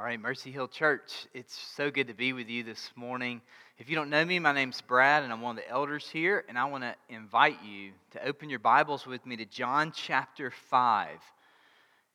All 0.00 0.06
right, 0.06 0.18
Mercy 0.18 0.50
Hill 0.50 0.66
Church, 0.66 1.26
it's 1.34 1.54
so 1.76 1.90
good 1.90 2.08
to 2.08 2.14
be 2.14 2.32
with 2.32 2.48
you 2.48 2.62
this 2.62 2.90
morning. 2.96 3.42
If 3.76 3.90
you 3.90 3.96
don't 3.96 4.08
know 4.08 4.24
me, 4.24 4.38
my 4.38 4.52
name's 4.52 4.80
Brad, 4.80 5.24
and 5.24 5.30
I'm 5.30 5.42
one 5.42 5.58
of 5.58 5.62
the 5.62 5.68
elders 5.68 6.08
here, 6.08 6.42
and 6.48 6.58
I 6.58 6.64
want 6.64 6.84
to 6.84 6.94
invite 7.10 7.58
you 7.62 7.90
to 8.12 8.26
open 8.26 8.48
your 8.48 8.60
Bibles 8.60 9.06
with 9.06 9.26
me 9.26 9.36
to 9.36 9.44
John 9.44 9.92
chapter 9.94 10.50
5. 10.70 11.18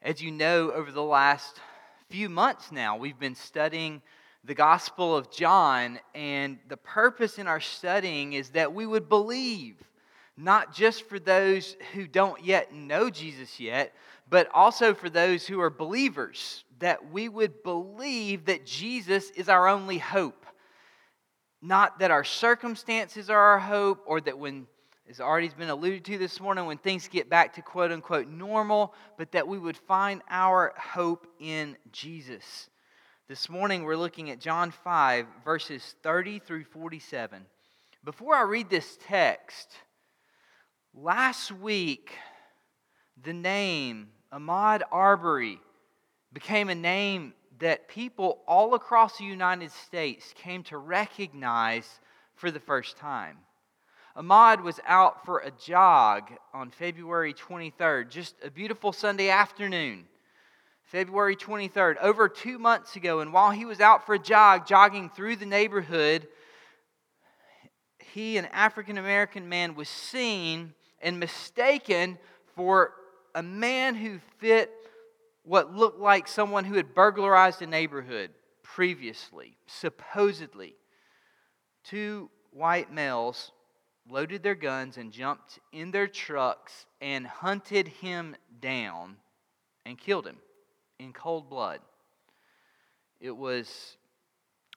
As 0.02 0.20
you 0.20 0.32
know, 0.32 0.72
over 0.72 0.92
the 0.92 1.04
last 1.04 1.60
few 2.10 2.28
months 2.28 2.72
now, 2.72 2.98
we've 2.98 3.20
been 3.20 3.36
studying 3.36 4.02
the 4.44 4.56
Gospel 4.56 5.16
of 5.16 5.30
John, 5.30 6.00
and 6.16 6.58
the 6.68 6.78
purpose 6.78 7.38
in 7.38 7.46
our 7.46 7.62
studying 7.62 8.34
is 8.34 8.50
that 8.50 8.74
we 8.74 8.88
would 8.88 9.08
believe, 9.08 9.76
not 10.36 10.74
just 10.74 11.08
for 11.08 11.20
those 11.20 11.76
who 11.94 12.08
don't 12.08 12.44
yet 12.44 12.74
know 12.74 13.12
Jesus 13.12 13.60
yet, 13.60 13.94
but 14.30 14.50
also 14.54 14.94
for 14.94 15.10
those 15.10 15.46
who 15.46 15.62
are 15.62 15.70
believers 15.70 16.64
that 16.80 17.12
we 17.12 17.30
would 17.30 17.64
believe 17.64 18.46
that 18.46 18.66
Jesus 18.66 19.30
is 19.32 19.50
our 19.50 19.68
only 19.68 19.98
hope. 19.98 20.46
Not 21.62 22.00
that 22.00 22.12
our 22.12 22.24
circumstances 22.24 23.30
are 23.30 23.40
our 23.40 23.60
hope, 23.60 24.04
or 24.06 24.22
that 24.22 24.38
when, 24.38 24.68
as 25.10 25.20
already 25.20 25.48
has 25.48 25.54
been 25.54 25.70
alluded 25.70 26.04
to 26.06 26.18
this 26.18 26.40
morning, 26.40 26.66
when 26.66 26.78
things 26.78 27.08
get 27.08 27.30
back 27.30 27.54
to 27.54 27.62
quote 27.62 27.92
unquote 27.92 28.28
normal, 28.28 28.94
but 29.18 29.32
that 29.32 29.48
we 29.48 29.58
would 29.58 29.78
find 29.78 30.22
our 30.30 30.74
hope 30.78 31.28
in 31.40 31.78
Jesus. 31.92 32.70
This 33.28 33.50
morning 33.50 33.84
we're 33.84 33.96
looking 33.96 34.30
at 34.30 34.40
John 34.40 34.70
5, 34.70 35.26
verses 35.44 35.96
30 36.04 36.40
through 36.40 36.66
47. 36.66 37.46
Before 38.04 38.36
I 38.36 38.44
read 38.44 38.70
this 38.70 39.00
text, 39.08 39.72
last 40.94 41.52
week 41.52 42.12
the 43.24 43.34
name 43.34 44.10
Ahmaud 44.34 44.82
Arbery 44.92 45.60
became 46.34 46.70
a 46.70 46.76
name 46.76 47.34
that 47.60 47.88
people 47.88 48.40
all 48.48 48.74
across 48.74 49.18
the 49.18 49.24
United 49.24 49.72
States 49.72 50.34
came 50.36 50.64
to 50.64 50.78
recognize 50.78 52.00
for 52.36 52.52
the 52.52 52.60
first 52.60 52.98
time. 52.98 53.38
Ahmaud 54.18 54.62
was 54.64 54.80
out 54.86 55.26
for 55.26 55.40
a 55.40 55.52
jog 55.52 56.32
on 56.54 56.70
February 56.70 57.34
23rd, 57.34 58.10
just 58.10 58.36
a 58.44 58.50
beautiful 58.50 58.94
Sunday 58.94 59.30
afternoon. 59.30 60.06
February 60.84 61.36
23rd, 61.36 61.98
over 62.02 62.30
two 62.30 62.60
months 62.60 62.96
ago. 62.96 63.20
And 63.20 63.34
while 63.34 63.52
he 63.52 63.66
was 63.66 63.82
out 63.82 64.06
for 64.06 64.16
a 64.16 64.20
jog, 64.20 64.68
jogging 64.68 65.10
through 65.10 65.36
the 65.38 65.46
neighborhood, 65.46 66.28
he, 67.98 68.38
an 68.38 68.46
African 68.46 68.98
American 68.98 69.50
man, 69.50 69.76
was 69.76 69.90
seen 69.90 70.74
and 71.02 71.20
mistaken 71.20 72.18
for 72.56 72.94
a 73.36 73.44
man 73.44 73.94
who 73.96 74.20
fit 74.40 74.72
what 75.44 75.76
looked 75.76 76.00
like 76.00 76.28
someone 76.28 76.64
who 76.64 76.76
had 76.76 76.96
burglarized 76.96 77.62
a 77.62 77.68
neighborhood 77.68 78.32
previously, 78.64 79.58
supposedly. 79.68 80.74
Two 81.84 82.32
white 82.52 82.92
males 82.92 83.52
loaded 84.10 84.42
their 84.42 84.56
guns 84.56 84.98
and 84.98 85.12
jumped 85.12 85.60
in 85.72 85.92
their 85.92 86.08
trucks 86.08 86.86
and 87.02 87.28
hunted 87.28 87.88
him 87.88 88.36
down 88.60 89.18
and 89.86 89.98
killed 89.98 90.26
him 90.26 90.38
in 90.98 91.12
cold 91.12 91.50
blood. 91.50 91.82
It 93.20 93.36
was 93.36 93.98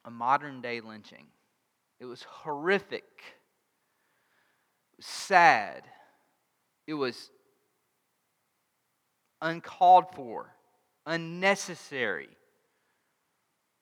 a 0.04 0.10
modern 0.10 0.60
day 0.60 0.80
lynching. 0.80 1.26
It 2.00 2.06
was 2.06 2.22
horrific, 2.22 3.04
sad, 5.00 5.84
it 6.86 6.94
was 6.94 7.30
uncalled 9.40 10.06
for 10.14 10.54
unnecessary, 11.06 12.28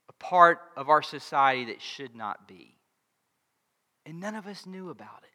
a 0.09 0.12
part 0.15 0.61
of 0.77 0.89
our 0.89 1.03
society 1.03 1.67
that 1.67 1.83
should 1.83 2.15
not 2.15 2.47
be. 2.47 2.77
And 4.07 4.21
none 4.21 4.37
of 4.37 4.47
us 4.47 4.65
knew 4.65 4.91
about 4.91 5.25
it. 5.25 5.31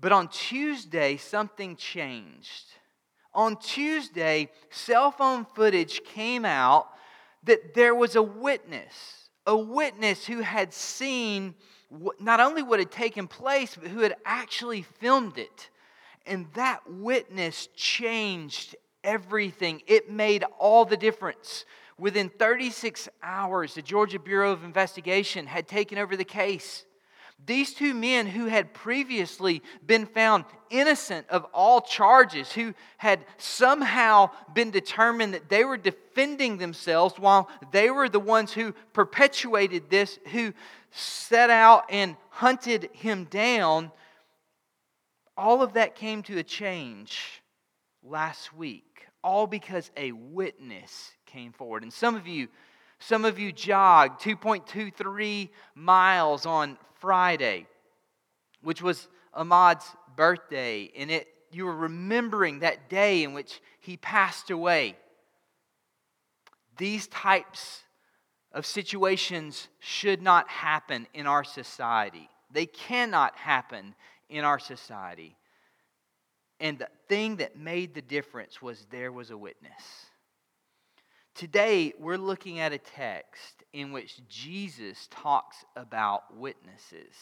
But 0.00 0.12
on 0.12 0.28
Tuesday, 0.28 1.16
something 1.16 1.76
changed. 1.76 2.64
On 3.32 3.56
Tuesday, 3.56 4.50
cell 4.70 5.12
phone 5.12 5.44
footage 5.54 6.02
came 6.04 6.44
out 6.44 6.88
that 7.44 7.74
there 7.74 7.94
was 7.94 8.16
a 8.16 8.22
witness, 8.22 9.28
a 9.46 9.56
witness 9.56 10.26
who 10.26 10.40
had 10.40 10.72
seen 10.72 11.54
not 12.18 12.40
only 12.40 12.62
what 12.62 12.78
had 12.80 12.90
taken 12.90 13.28
place, 13.28 13.76
but 13.80 13.90
who 13.90 14.00
had 14.00 14.16
actually 14.24 14.82
filmed 14.82 15.38
it. 15.38 15.70
And 16.30 16.46
that 16.54 16.88
witness 16.88 17.68
changed 17.74 18.76
everything. 19.02 19.82
It 19.88 20.10
made 20.10 20.44
all 20.58 20.84
the 20.84 20.96
difference. 20.96 21.64
Within 21.98 22.28
36 22.30 23.08
hours, 23.22 23.74
the 23.74 23.82
Georgia 23.82 24.20
Bureau 24.20 24.52
of 24.52 24.62
Investigation 24.62 25.46
had 25.46 25.66
taken 25.66 25.98
over 25.98 26.16
the 26.16 26.24
case. 26.24 26.86
These 27.44 27.74
two 27.74 27.94
men 27.94 28.26
who 28.26 28.46
had 28.46 28.72
previously 28.72 29.60
been 29.84 30.06
found 30.06 30.44
innocent 30.70 31.26
of 31.30 31.46
all 31.52 31.80
charges, 31.80 32.52
who 32.52 32.74
had 32.98 33.24
somehow 33.36 34.30
been 34.54 34.70
determined 34.70 35.34
that 35.34 35.48
they 35.48 35.64
were 35.64 35.78
defending 35.78 36.58
themselves 36.58 37.18
while 37.18 37.48
they 37.72 37.90
were 37.90 38.08
the 38.08 38.20
ones 38.20 38.52
who 38.52 38.72
perpetuated 38.92 39.90
this, 39.90 40.20
who 40.32 40.52
set 40.92 41.50
out 41.50 41.86
and 41.90 42.16
hunted 42.28 42.88
him 42.92 43.24
down, 43.24 43.90
all 45.36 45.62
of 45.62 45.74
that 45.74 45.94
came 45.94 46.22
to 46.24 46.38
a 46.38 46.42
change 46.42 47.42
last 48.02 48.52
week 48.52 48.90
all 49.22 49.46
because 49.46 49.90
a 49.96 50.12
witness 50.12 51.12
came 51.26 51.52
forward. 51.52 51.82
And 51.82 51.92
some 51.92 52.16
of 52.16 52.26
you, 52.26 52.48
some 52.98 53.24
of 53.24 53.38
you 53.38 53.52
jogged 53.52 54.20
2.23 54.22 55.50
miles 55.74 56.46
on 56.46 56.78
Friday, 57.00 57.66
which 58.62 58.82
was 58.82 59.08
Ahmaud's 59.34 59.86
birthday, 60.16 60.90
and 60.96 61.10
it 61.10 61.28
you 61.52 61.64
were 61.64 61.76
remembering 61.76 62.60
that 62.60 62.88
day 62.88 63.24
in 63.24 63.32
which 63.32 63.60
he 63.80 63.96
passed 63.96 64.50
away. 64.50 64.96
These 66.76 67.08
types 67.08 67.82
of 68.52 68.64
situations 68.64 69.68
should 69.80 70.22
not 70.22 70.48
happen 70.48 71.08
in 71.12 71.26
our 71.26 71.42
society. 71.42 72.30
They 72.52 72.66
cannot 72.66 73.36
happen 73.36 73.96
in 74.30 74.44
our 74.44 74.58
society. 74.58 75.36
And 76.58 76.78
the 76.78 76.88
thing 77.08 77.36
that 77.36 77.58
made 77.58 77.94
the 77.94 78.02
difference 78.02 78.62
was 78.62 78.86
there 78.90 79.12
was 79.12 79.30
a 79.30 79.36
witness. 79.36 79.72
Today, 81.34 81.92
we're 81.98 82.16
looking 82.16 82.60
at 82.60 82.72
a 82.72 82.78
text 82.78 83.64
in 83.72 83.92
which 83.92 84.20
Jesus 84.28 85.08
talks 85.10 85.64
about 85.76 86.36
witnesses. 86.36 87.14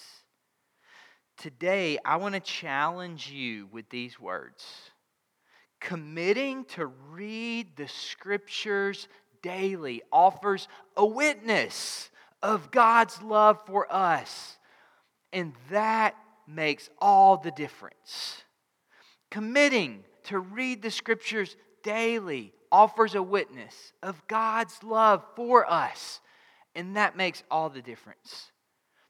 Today, 1.36 1.98
I 2.04 2.16
want 2.16 2.34
to 2.34 2.40
challenge 2.40 3.30
you 3.30 3.68
with 3.70 3.88
these 3.90 4.18
words 4.18 4.64
committing 5.80 6.64
to 6.64 6.86
read 6.86 7.76
the 7.76 7.88
scriptures 7.88 9.08
daily 9.42 10.02
offers 10.12 10.68
a 10.96 11.06
witness 11.06 12.10
of 12.42 12.70
God's 12.70 13.22
love 13.22 13.60
for 13.66 13.92
us. 13.92 14.56
And 15.32 15.52
that 15.70 16.16
makes 16.48 16.88
all 16.98 17.36
the 17.36 17.50
difference. 17.50 18.42
Committing 19.30 20.04
to 20.24 20.38
read 20.38 20.82
the 20.82 20.90
scriptures 20.90 21.56
daily 21.82 22.52
offers 22.72 23.14
a 23.14 23.22
witness 23.22 23.92
of 24.02 24.26
God's 24.26 24.82
love 24.82 25.24
for 25.36 25.70
us, 25.70 26.20
and 26.74 26.96
that 26.96 27.16
makes 27.16 27.42
all 27.50 27.68
the 27.68 27.82
difference. 27.82 28.50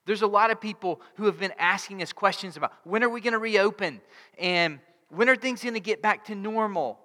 There's 0.05 0.21
a 0.21 0.27
lot 0.27 0.49
of 0.49 0.59
people 0.59 1.01
who 1.15 1.25
have 1.25 1.39
been 1.39 1.53
asking 1.59 2.01
us 2.01 2.11
questions 2.11 2.57
about 2.57 2.73
when 2.83 3.03
are 3.03 3.09
we 3.09 3.21
going 3.21 3.33
to 3.33 3.39
reopen 3.39 4.01
and 4.37 4.79
when 5.09 5.29
are 5.29 5.35
things 5.35 5.61
going 5.61 5.75
to 5.75 5.79
get 5.79 6.01
back 6.01 6.25
to 6.25 6.35
normal? 6.35 6.99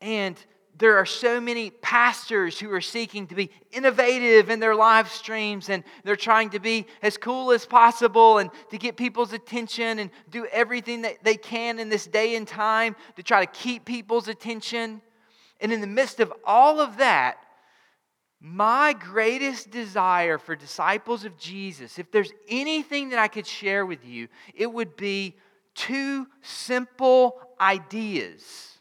And 0.00 0.36
there 0.78 0.96
are 0.96 1.06
so 1.06 1.40
many 1.40 1.70
pastors 1.70 2.58
who 2.58 2.70
are 2.72 2.80
seeking 2.80 3.26
to 3.28 3.34
be 3.34 3.50
innovative 3.72 4.50
in 4.50 4.60
their 4.60 4.74
live 4.74 5.08
streams 5.08 5.68
and 5.70 5.82
they're 6.04 6.16
trying 6.16 6.50
to 6.50 6.58
be 6.58 6.86
as 7.02 7.16
cool 7.16 7.52
as 7.52 7.64
possible 7.64 8.38
and 8.38 8.50
to 8.70 8.78
get 8.78 8.96
people's 8.96 9.32
attention 9.32 9.98
and 9.98 10.10
do 10.30 10.46
everything 10.52 11.02
that 11.02 11.22
they 11.22 11.36
can 11.36 11.78
in 11.78 11.88
this 11.88 12.06
day 12.06 12.36
and 12.36 12.46
time 12.46 12.94
to 13.16 13.22
try 13.22 13.44
to 13.44 13.50
keep 13.52 13.84
people's 13.84 14.28
attention. 14.28 15.00
And 15.60 15.72
in 15.72 15.80
the 15.80 15.86
midst 15.86 16.20
of 16.20 16.32
all 16.44 16.80
of 16.80 16.98
that, 16.98 17.38
my 18.38 18.92
greatest 18.92 19.70
desire 19.70 20.36
for 20.36 20.54
disciples 20.54 21.24
of 21.24 21.38
Jesus, 21.38 21.98
if 21.98 22.10
there's 22.12 22.32
anything 22.48 23.08
that 23.10 23.18
I 23.18 23.28
could 23.28 23.46
share 23.46 23.86
with 23.86 24.04
you, 24.04 24.28
it 24.54 24.70
would 24.70 24.94
be 24.96 25.36
two 25.74 26.26
simple 26.42 27.40
ideas 27.58 28.75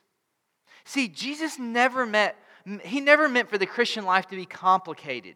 See, 0.86 1.08
Jesus 1.08 1.60
never 1.60 2.06
meant, 2.06 2.36
he 2.84 3.02
never 3.02 3.28
meant 3.28 3.50
for 3.50 3.58
the 3.58 3.66
Christian 3.66 4.06
life 4.06 4.28
to 4.28 4.36
be 4.36 4.46
complicated. 4.46 5.36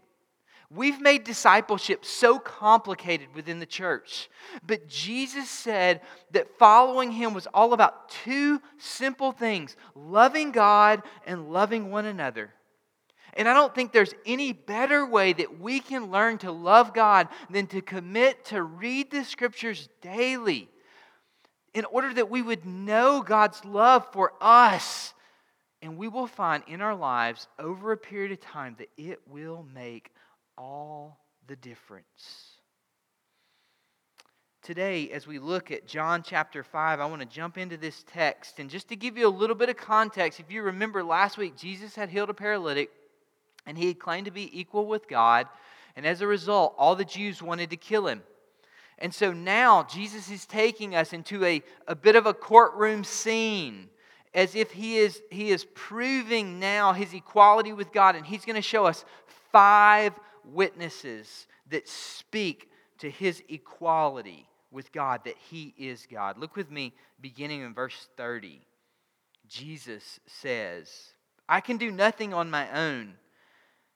We've 0.71 1.01
made 1.01 1.23
discipleship 1.23 2.05
so 2.05 2.37
complicated 2.37 3.29
within 3.33 3.59
the 3.59 3.65
church. 3.65 4.29
But 4.65 4.87
Jesus 4.87 5.49
said 5.49 6.01
that 6.31 6.59
following 6.59 7.11
him 7.11 7.33
was 7.33 7.47
all 7.47 7.73
about 7.73 8.09
two 8.09 8.61
simple 8.77 9.31
things 9.31 9.75
loving 9.95 10.51
God 10.51 11.01
and 11.25 11.51
loving 11.51 11.89
one 11.89 12.05
another. 12.05 12.53
And 13.33 13.49
I 13.49 13.53
don't 13.55 13.73
think 13.73 13.91
there's 13.91 14.13
any 14.27 14.53
better 14.53 15.05
way 15.05 15.33
that 15.33 15.59
we 15.59 15.79
can 15.79 16.11
learn 16.11 16.37
to 16.39 16.51
love 16.51 16.93
God 16.93 17.27
than 17.49 17.65
to 17.67 17.81
commit 17.81 18.45
to 18.45 18.61
read 18.61 19.09
the 19.09 19.23
scriptures 19.23 19.89
daily 20.01 20.69
in 21.73 21.85
order 21.85 22.13
that 22.13 22.29
we 22.29 22.41
would 22.43 22.65
know 22.65 23.21
God's 23.21 23.63
love 23.65 24.07
for 24.11 24.33
us. 24.41 25.13
And 25.81 25.97
we 25.97 26.07
will 26.07 26.27
find 26.27 26.63
in 26.67 26.81
our 26.81 26.95
lives 26.95 27.47
over 27.57 27.91
a 27.91 27.97
period 27.97 28.31
of 28.31 28.41
time 28.41 28.75
that 28.79 28.89
it 28.97 29.19
will 29.27 29.65
make 29.73 30.11
all 30.57 31.19
the 31.47 31.55
difference. 31.55 32.59
Today, 34.61 35.09
as 35.11 35.25
we 35.25 35.39
look 35.39 35.71
at 35.71 35.87
John 35.87 36.21
chapter 36.21 36.63
5, 36.63 36.99
I 36.99 37.05
want 37.05 37.21
to 37.21 37.27
jump 37.27 37.57
into 37.57 37.77
this 37.77 38.03
text. 38.11 38.59
And 38.59 38.69
just 38.69 38.89
to 38.89 38.97
give 38.97 39.17
you 39.17 39.25
a 39.25 39.29
little 39.29 39.55
bit 39.55 39.69
of 39.69 39.77
context, 39.77 40.39
if 40.41 40.51
you 40.51 40.63
remember 40.63 41.01
last 41.01 41.37
week, 41.37 41.55
Jesus 41.55 41.95
had 41.95 42.09
healed 42.09 42.29
a 42.29 42.33
paralytic 42.33 42.91
and 43.65 43.77
he 43.77 43.87
had 43.87 43.99
claimed 43.99 44.25
to 44.25 44.31
be 44.31 44.59
equal 44.59 44.85
with 44.85 45.07
God. 45.07 45.47
And 45.95 46.05
as 46.05 46.21
a 46.21 46.27
result, 46.27 46.75
all 46.77 46.95
the 46.95 47.05
Jews 47.05 47.41
wanted 47.41 47.69
to 47.69 47.77
kill 47.77 48.05
him. 48.05 48.21
And 48.97 49.13
so 49.13 49.31
now 49.31 49.83
Jesus 49.83 50.29
is 50.29 50.45
taking 50.45 50.93
us 50.93 51.13
into 51.13 51.43
a, 51.45 51.63
a 51.87 51.95
bit 51.95 52.17
of 52.17 52.25
a 52.25 52.33
courtroom 52.33 53.05
scene 53.05 53.89
as 54.33 54.55
if 54.55 54.71
he 54.71 54.97
is, 54.97 55.21
he 55.31 55.49
is 55.49 55.65
proving 55.73 56.59
now 56.59 56.93
his 56.93 57.13
equality 57.13 57.73
with 57.73 57.91
God. 57.91 58.15
And 58.15 58.25
he's 58.25 58.45
going 58.45 58.55
to 58.55 58.61
show 58.61 58.85
us 58.85 59.05
five 59.51 60.13
witnesses 60.45 61.47
that 61.69 61.87
speak 61.87 62.69
to 62.99 63.09
his 63.09 63.41
equality 63.49 64.47
with 64.71 64.91
God, 64.91 65.21
that 65.25 65.37
he 65.49 65.73
is 65.77 66.07
God. 66.11 66.37
Look 66.37 66.55
with 66.55 66.69
me, 66.69 66.93
beginning 67.19 67.61
in 67.61 67.73
verse 67.73 68.07
30. 68.17 68.61
Jesus 69.47 70.19
says, 70.27 70.89
I 71.47 71.61
can 71.61 71.77
do 71.77 71.89
nothing 71.89 72.33
on 72.33 72.51
my 72.51 72.69
own. 72.71 73.15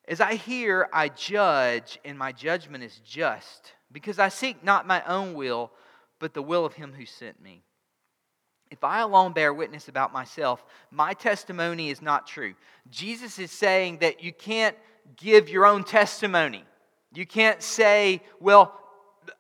As 0.08 0.20
I 0.20 0.34
hear, 0.34 0.90
I 0.92 1.10
judge, 1.10 2.00
and 2.04 2.18
my 2.18 2.32
judgment 2.32 2.84
is 2.84 3.00
just, 3.06 3.74
because 3.92 4.20
I 4.20 4.30
seek 4.30 4.64
not 4.64 4.88
my 4.88 5.04
own 5.06 5.34
will, 5.36 5.72
but 6.20 6.34
the 6.34 6.42
will 6.42 6.66
of 6.66 6.74
him 6.74 6.94
who 6.98 7.06
sent 7.06 7.42
me. 7.42 7.64
If 8.74 8.84
I 8.84 9.02
alone 9.02 9.34
bear 9.34 9.54
witness 9.54 9.88
about 9.88 10.12
myself, 10.12 10.66
my 10.90 11.14
testimony 11.14 11.92
is 11.92 12.02
not 12.02 12.26
true. 12.26 12.56
Jesus 12.90 13.38
is 13.38 13.52
saying 13.52 14.00
that 14.00 14.24
you 14.24 14.34
can't 14.34 14.76
give 15.16 15.48
your 15.48 15.68
own 15.68 15.84
testimony. 15.84 16.64
You 17.14 17.28
can't 17.28 17.62
say, 17.62 18.24
well, 18.40 18.80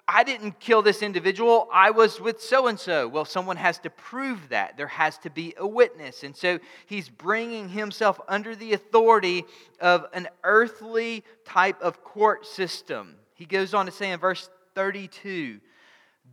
I 0.07 0.24
didn't 0.24 0.59
kill 0.59 0.83
this 0.83 1.01
individual. 1.01 1.68
I 1.74 1.89
was 1.89 2.21
with 2.21 2.41
so 2.44 2.68
and 2.68 2.80
so. 2.80 3.07
Well, 3.07 3.25
someone 3.25 3.57
has 3.57 3.80
to 3.80 3.89
prove 3.89 4.50
that. 4.50 4.77
There 4.77 4.85
has 4.85 5.18
to 5.19 5.31
be 5.31 5.56
a 5.57 5.65
witness. 5.65 6.21
And 6.21 6.36
so 6.36 6.59
he's 6.86 7.09
bringing 7.09 7.69
himself 7.69 8.21
under 8.27 8.56
the 8.56 8.74
authority 8.74 9.45
of 9.79 10.06
an 10.13 10.27
earthly 10.44 11.24
type 11.44 11.81
of 11.81 12.03
court 12.03 12.45
system. 12.45 13.15
He 13.33 13.45
goes 13.45 13.74
on 13.74 13.88
to 13.88 13.91
say 13.91 14.12
in 14.12 14.19
verse 14.19 14.47
32 14.75 15.59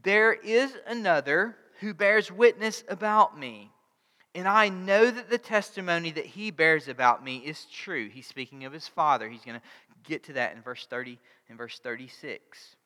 There 0.02 0.34
is 0.34 0.76
another 0.86 1.56
who 1.80 1.94
bears 1.94 2.30
witness 2.30 2.84
about 2.88 3.38
me. 3.38 3.70
And 4.34 4.46
I 4.46 4.68
know 4.68 5.10
that 5.10 5.28
the 5.28 5.38
testimony 5.38 6.12
that 6.12 6.26
he 6.26 6.50
bears 6.50 6.88
about 6.88 7.24
me 7.24 7.38
is 7.38 7.66
true. 7.66 8.08
He's 8.08 8.26
speaking 8.26 8.64
of 8.64 8.72
his 8.72 8.86
father. 8.86 9.28
He's 9.28 9.44
going 9.44 9.58
to 9.58 9.66
get 10.04 10.22
to 10.24 10.34
that 10.34 10.54
in 10.54 10.62
verse 10.62 10.86
30 10.86 11.18
and 11.48 11.58
verse 11.58 11.78
36 11.80 12.76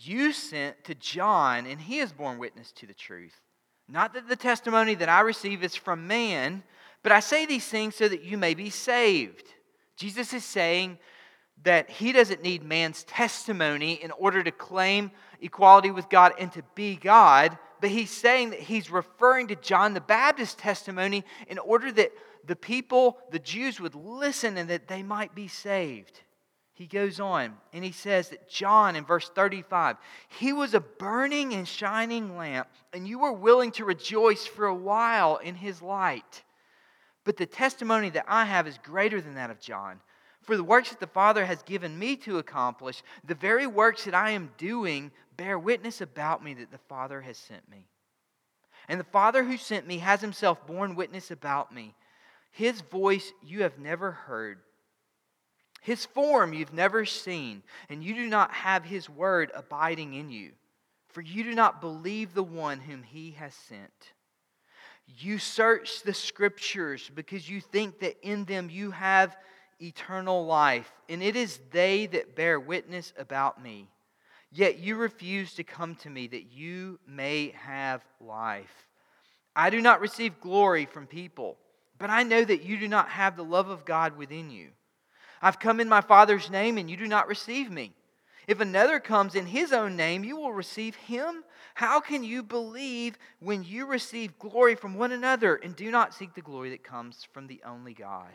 you 0.00 0.32
sent 0.32 0.84
to 0.84 0.94
John, 0.94 1.66
and 1.66 1.80
he 1.80 1.98
has 1.98 2.12
borne 2.12 2.38
witness 2.38 2.72
to 2.72 2.86
the 2.86 2.94
truth. 2.94 3.34
Not 3.88 4.14
that 4.14 4.28
the 4.28 4.36
testimony 4.36 4.94
that 4.94 5.08
I 5.08 5.20
receive 5.20 5.62
is 5.62 5.74
from 5.74 6.06
man, 6.06 6.62
but 7.02 7.12
I 7.12 7.20
say 7.20 7.46
these 7.46 7.66
things 7.66 7.94
so 7.94 8.08
that 8.08 8.22
you 8.22 8.38
may 8.38 8.54
be 8.54 8.70
saved. 8.70 9.44
Jesus 9.96 10.32
is 10.32 10.44
saying 10.44 10.98
that 11.62 11.88
he 11.88 12.12
doesn't 12.12 12.42
need 12.42 12.62
man's 12.62 13.04
testimony 13.04 13.94
in 13.94 14.10
order 14.12 14.42
to 14.42 14.50
claim 14.50 15.10
equality 15.40 15.90
with 15.90 16.08
God 16.10 16.32
and 16.38 16.52
to 16.52 16.62
be 16.74 16.96
God, 16.96 17.56
but 17.80 17.90
he's 17.90 18.10
saying 18.10 18.50
that 18.50 18.60
he's 18.60 18.90
referring 18.90 19.48
to 19.48 19.56
John 19.56 19.94
the 19.94 20.00
Baptist's 20.00 20.54
testimony 20.54 21.24
in 21.48 21.58
order 21.58 21.90
that 21.92 22.12
the 22.46 22.56
people, 22.56 23.18
the 23.30 23.38
Jews, 23.38 23.80
would 23.80 23.94
listen 23.94 24.58
and 24.58 24.68
that 24.68 24.88
they 24.88 25.02
might 25.02 25.34
be 25.34 25.48
saved 25.48 26.20
he 26.74 26.86
goes 26.86 27.20
on 27.20 27.54
and 27.72 27.84
he 27.84 27.92
says 27.92 28.30
that 28.30 28.48
John 28.48 28.96
in 28.96 29.04
verse 29.04 29.28
35, 29.28 29.96
he 30.28 30.52
was 30.52 30.74
a 30.74 30.80
burning 30.80 31.54
and 31.54 31.66
shining 31.66 32.36
lamp, 32.36 32.68
and 32.92 33.06
you 33.06 33.20
were 33.20 33.32
willing 33.32 33.70
to 33.72 33.84
rejoice 33.84 34.44
for 34.44 34.66
a 34.66 34.74
while 34.74 35.36
in 35.36 35.54
his 35.54 35.80
light. 35.80 36.42
But 37.22 37.36
the 37.36 37.46
testimony 37.46 38.10
that 38.10 38.26
I 38.26 38.44
have 38.44 38.66
is 38.66 38.78
greater 38.82 39.20
than 39.20 39.36
that 39.36 39.50
of 39.50 39.60
John. 39.60 40.00
For 40.44 40.56
the 40.56 40.64
works 40.64 40.90
that 40.90 41.00
the 41.00 41.06
Father 41.06 41.44
has 41.44 41.62
given 41.62 41.98
me 41.98 42.16
to 42.16 42.38
accomplish, 42.38 43.02
the 43.24 43.34
very 43.34 43.66
works 43.66 44.04
that 44.04 44.14
I 44.14 44.30
am 44.30 44.52
doing, 44.58 45.10
bear 45.36 45.58
witness 45.58 46.00
about 46.00 46.44
me 46.44 46.54
that 46.54 46.70
the 46.70 46.78
Father 46.78 47.20
has 47.20 47.38
sent 47.38 47.68
me. 47.70 47.86
And 48.88 49.00
the 49.00 49.04
Father 49.04 49.44
who 49.44 49.56
sent 49.56 49.86
me 49.86 49.98
has 49.98 50.20
himself 50.20 50.66
borne 50.66 50.94
witness 50.94 51.30
about 51.30 51.74
me. 51.74 51.94
His 52.52 52.82
voice 52.82 53.32
you 53.42 53.62
have 53.62 53.78
never 53.78 54.10
heard 54.12 54.58
his 55.84 56.06
form 56.06 56.54
you've 56.54 56.72
never 56.72 57.04
seen, 57.04 57.62
and 57.90 58.02
you 58.02 58.14
do 58.14 58.26
not 58.26 58.50
have 58.52 58.86
his 58.86 59.10
word 59.10 59.52
abiding 59.54 60.14
in 60.14 60.30
you, 60.30 60.52
for 61.08 61.20
you 61.20 61.44
do 61.44 61.54
not 61.54 61.82
believe 61.82 62.32
the 62.32 62.42
one 62.42 62.80
whom 62.80 63.02
he 63.02 63.32
has 63.32 63.54
sent. 63.54 64.14
You 65.06 65.36
search 65.36 66.02
the 66.02 66.14
scriptures 66.14 67.10
because 67.14 67.50
you 67.50 67.60
think 67.60 67.98
that 67.98 68.16
in 68.22 68.46
them 68.46 68.70
you 68.70 68.92
have 68.92 69.36
eternal 69.80 70.46
life, 70.46 70.90
and 71.08 71.22
it 71.22 71.36
is 71.36 71.60
they 71.70 72.06
that 72.06 72.36
bear 72.36 72.58
witness 72.58 73.12
about 73.18 73.62
me. 73.62 73.88
Yet 74.52 74.78
you 74.78 74.96
refuse 74.96 75.54
to 75.54 75.64
come 75.64 75.96
to 75.96 76.10
me 76.10 76.28
that 76.28 76.52
you 76.52 77.00
may 77.08 77.52
have 77.56 78.04
life. 78.20 78.86
I 79.56 79.70
do 79.70 79.80
not 79.80 80.00
receive 80.00 80.40
glory 80.40 80.86
from 80.86 81.06
people, 81.06 81.56
but 81.98 82.10
I 82.10 82.22
know 82.22 82.44
that 82.44 82.62
you 82.62 82.78
do 82.78 82.88
not 82.88 83.08
have 83.08 83.36
the 83.36 83.44
love 83.44 83.68
of 83.68 83.84
God 83.84 84.16
within 84.16 84.50
you. 84.50 84.68
I've 85.42 85.58
come 85.58 85.80
in 85.80 85.88
my 85.88 86.00
Father's 86.00 86.50
name, 86.50 86.78
and 86.78 86.88
you 86.88 86.96
do 86.96 87.06
not 87.06 87.28
receive 87.28 87.70
me. 87.70 87.92
If 88.46 88.60
another 88.60 89.00
comes 89.00 89.34
in 89.34 89.46
his 89.46 89.72
own 89.72 89.96
name, 89.96 90.22
you 90.22 90.36
will 90.36 90.52
receive 90.52 90.94
him. 90.94 91.44
How 91.74 91.98
can 92.00 92.22
you 92.22 92.42
believe 92.42 93.18
when 93.40 93.64
you 93.64 93.86
receive 93.86 94.38
glory 94.38 94.74
from 94.74 94.94
one 94.94 95.12
another 95.12 95.56
and 95.56 95.74
do 95.74 95.90
not 95.90 96.14
seek 96.14 96.34
the 96.34 96.42
glory 96.42 96.70
that 96.70 96.84
comes 96.84 97.26
from 97.32 97.46
the 97.46 97.60
only 97.64 97.94
God? 97.94 98.32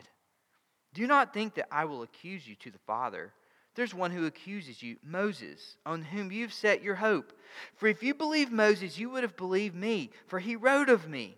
Do 0.94 1.06
not 1.06 1.32
think 1.32 1.54
that 1.54 1.68
I 1.70 1.84
will 1.84 2.02
accuse 2.02 2.46
you 2.46 2.54
to 2.56 2.70
the 2.70 2.78
Father. 2.86 3.32
There's 3.74 3.94
one 3.94 4.10
who 4.10 4.26
accuses 4.26 4.82
you, 4.82 4.96
Moses, 5.04 5.76
on 5.86 6.02
whom 6.02 6.32
you've 6.32 6.52
set 6.52 6.82
your 6.82 6.96
hope. 6.96 7.32
For 7.76 7.86
if 7.86 8.02
you 8.02 8.14
believe 8.14 8.50
Moses, 8.50 8.98
you 8.98 9.10
would 9.10 9.22
have 9.22 9.36
believed 9.36 9.76
me, 9.76 10.10
for 10.26 10.40
he 10.40 10.56
wrote 10.56 10.88
of 10.88 11.08
me. 11.08 11.36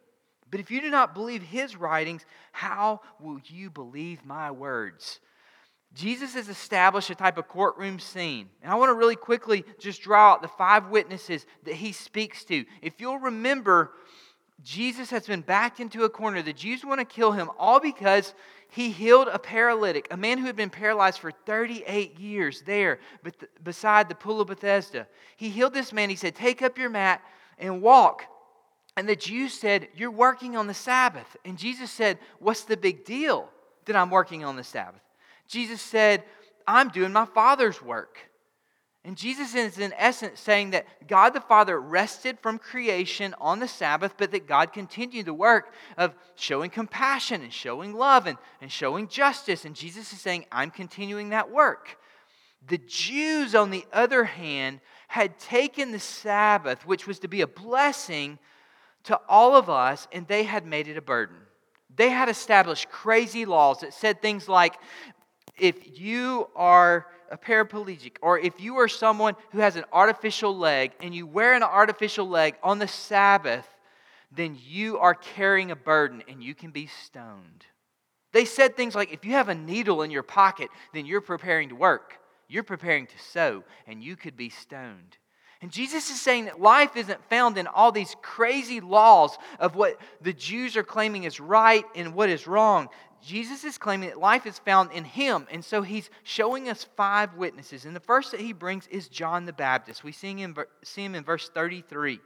But 0.50 0.60
if 0.60 0.70
you 0.70 0.80
do 0.80 0.90
not 0.90 1.14
believe 1.14 1.42
his 1.42 1.76
writings, 1.76 2.24
how 2.52 3.00
will 3.20 3.40
you 3.46 3.70
believe 3.70 4.24
my 4.24 4.50
words? 4.50 5.20
Jesus 5.94 6.34
has 6.34 6.48
established 6.48 7.10
a 7.10 7.14
type 7.14 7.36
of 7.36 7.48
courtroom 7.48 7.98
scene. 7.98 8.48
And 8.62 8.72
I 8.72 8.76
want 8.76 8.88
to 8.88 8.94
really 8.94 9.16
quickly 9.16 9.64
just 9.78 10.02
draw 10.02 10.32
out 10.32 10.42
the 10.42 10.48
five 10.48 10.88
witnesses 10.88 11.44
that 11.64 11.74
he 11.74 11.92
speaks 11.92 12.44
to. 12.44 12.64
If 12.80 13.00
you'll 13.00 13.18
remember, 13.18 13.92
Jesus 14.62 15.10
has 15.10 15.26
been 15.26 15.40
backed 15.40 15.80
into 15.80 16.04
a 16.04 16.10
corner. 16.10 16.42
The 16.42 16.52
Jews 16.52 16.84
want 16.84 17.00
to 17.00 17.04
kill 17.04 17.32
him 17.32 17.50
all 17.58 17.80
because 17.80 18.34
he 18.68 18.90
healed 18.90 19.28
a 19.28 19.38
paralytic, 19.38 20.06
a 20.10 20.16
man 20.16 20.38
who 20.38 20.46
had 20.46 20.56
been 20.56 20.70
paralyzed 20.70 21.18
for 21.18 21.30
38 21.30 22.18
years 22.18 22.62
there 22.62 23.00
beside 23.62 24.08
the 24.08 24.14
pool 24.14 24.40
of 24.40 24.48
Bethesda. 24.48 25.06
He 25.36 25.50
healed 25.50 25.74
this 25.74 25.92
man. 25.92 26.10
He 26.10 26.16
said, 26.16 26.34
Take 26.34 26.62
up 26.62 26.78
your 26.78 26.90
mat 26.90 27.22
and 27.58 27.82
walk. 27.82 28.24
And 28.96 29.08
the 29.08 29.16
Jews 29.16 29.52
said, 29.52 29.88
You're 29.94 30.10
working 30.10 30.56
on 30.56 30.66
the 30.66 30.74
Sabbath. 30.74 31.36
And 31.44 31.58
Jesus 31.58 31.90
said, 31.90 32.18
What's 32.38 32.64
the 32.64 32.76
big 32.76 33.04
deal 33.04 33.48
that 33.86 33.96
I'm 33.96 34.10
working 34.10 34.44
on 34.44 34.56
the 34.56 34.64
Sabbath? 34.64 35.02
Jesus 35.48 35.82
said, 35.82 36.24
I'm 36.66 36.88
doing 36.88 37.12
my 37.12 37.26
Father's 37.26 37.82
work. 37.82 38.30
And 39.04 39.16
Jesus 39.16 39.56
is, 39.56 39.78
in 39.78 39.92
essence, 39.96 40.38
saying 40.38 40.70
that 40.70 40.86
God 41.08 41.30
the 41.30 41.40
Father 41.40 41.80
rested 41.80 42.38
from 42.38 42.58
creation 42.58 43.34
on 43.40 43.58
the 43.58 43.66
Sabbath, 43.66 44.14
but 44.16 44.30
that 44.30 44.46
God 44.46 44.72
continued 44.72 45.26
the 45.26 45.34
work 45.34 45.72
of 45.96 46.14
showing 46.36 46.70
compassion 46.70 47.42
and 47.42 47.52
showing 47.52 47.94
love 47.94 48.28
and, 48.28 48.38
and 48.60 48.70
showing 48.70 49.08
justice. 49.08 49.64
And 49.64 49.74
Jesus 49.74 50.12
is 50.12 50.20
saying, 50.20 50.46
I'm 50.52 50.70
continuing 50.70 51.30
that 51.30 51.50
work. 51.50 51.98
The 52.68 52.78
Jews, 52.78 53.56
on 53.56 53.70
the 53.70 53.84
other 53.92 54.22
hand, 54.22 54.80
had 55.08 55.36
taken 55.40 55.90
the 55.90 55.98
Sabbath, 55.98 56.86
which 56.86 57.08
was 57.08 57.18
to 57.20 57.28
be 57.28 57.40
a 57.40 57.46
blessing 57.48 58.38
to 59.04 59.20
all 59.28 59.56
of 59.56 59.68
us, 59.68 60.06
and 60.12 60.28
they 60.28 60.44
had 60.44 60.64
made 60.64 60.86
it 60.86 60.96
a 60.96 61.02
burden. 61.02 61.36
They 61.94 62.10
had 62.10 62.28
established 62.28 62.88
crazy 62.88 63.46
laws 63.46 63.80
that 63.80 63.94
said 63.94 64.22
things 64.22 64.48
like 64.48 64.76
if 65.58 65.98
you 65.98 66.48
are 66.54 67.06
a 67.32 67.36
paraplegic 67.38 68.18
or 68.20 68.38
if 68.38 68.60
you 68.60 68.76
are 68.76 68.88
someone 68.88 69.34
who 69.50 69.58
has 69.58 69.74
an 69.74 69.84
artificial 69.92 70.56
leg 70.56 70.92
and 71.00 71.14
you 71.14 71.26
wear 71.26 71.54
an 71.54 71.62
artificial 71.62 72.28
leg 72.28 72.54
on 72.62 72.78
the 72.78 72.86
Sabbath, 72.86 73.66
then 74.30 74.56
you 74.64 74.98
are 74.98 75.14
carrying 75.14 75.70
a 75.70 75.76
burden 75.76 76.22
and 76.28 76.42
you 76.42 76.54
can 76.54 76.70
be 76.70 76.86
stoned. 76.86 77.66
They 78.32 78.44
said 78.44 78.76
things 78.76 78.94
like, 78.94 79.12
if 79.12 79.24
you 79.24 79.32
have 79.32 79.48
a 79.48 79.54
needle 79.54 80.02
in 80.02 80.10
your 80.10 80.22
pocket, 80.22 80.68
then 80.94 81.06
you're 81.06 81.20
preparing 81.20 81.70
to 81.70 81.74
work, 81.74 82.18
you're 82.48 82.62
preparing 82.62 83.06
to 83.06 83.18
sow, 83.18 83.64
and 83.86 84.02
you 84.02 84.14
could 84.16 84.36
be 84.36 84.48
stoned. 84.50 85.16
And 85.60 85.70
Jesus 85.70 86.10
is 86.10 86.20
saying 86.20 86.46
that 86.46 86.60
life 86.60 86.96
isn't 86.96 87.24
found 87.30 87.56
in 87.56 87.68
all 87.68 87.92
these 87.92 88.16
crazy 88.20 88.80
laws 88.80 89.38
of 89.60 89.76
what 89.76 90.00
the 90.20 90.32
Jews 90.32 90.76
are 90.76 90.82
claiming 90.82 91.22
is 91.24 91.38
right 91.38 91.84
and 91.94 92.14
what 92.14 92.30
is 92.30 92.48
wrong. 92.48 92.88
Jesus 93.22 93.64
is 93.64 93.78
claiming 93.78 94.08
that 94.08 94.18
life 94.18 94.46
is 94.46 94.58
found 94.58 94.92
in 94.92 95.04
him. 95.04 95.46
And 95.50 95.64
so 95.64 95.82
he's 95.82 96.10
showing 96.24 96.68
us 96.68 96.86
five 96.96 97.34
witnesses. 97.34 97.84
And 97.84 97.94
the 97.94 98.00
first 98.00 98.32
that 98.32 98.40
he 98.40 98.52
brings 98.52 98.86
is 98.88 99.08
John 99.08 99.44
the 99.44 99.52
Baptist. 99.52 100.04
We 100.04 100.12
see 100.12 100.34
him, 100.34 100.56
see 100.82 101.04
him 101.04 101.14
in 101.14 101.24
verse 101.24 101.48
33 101.48 102.20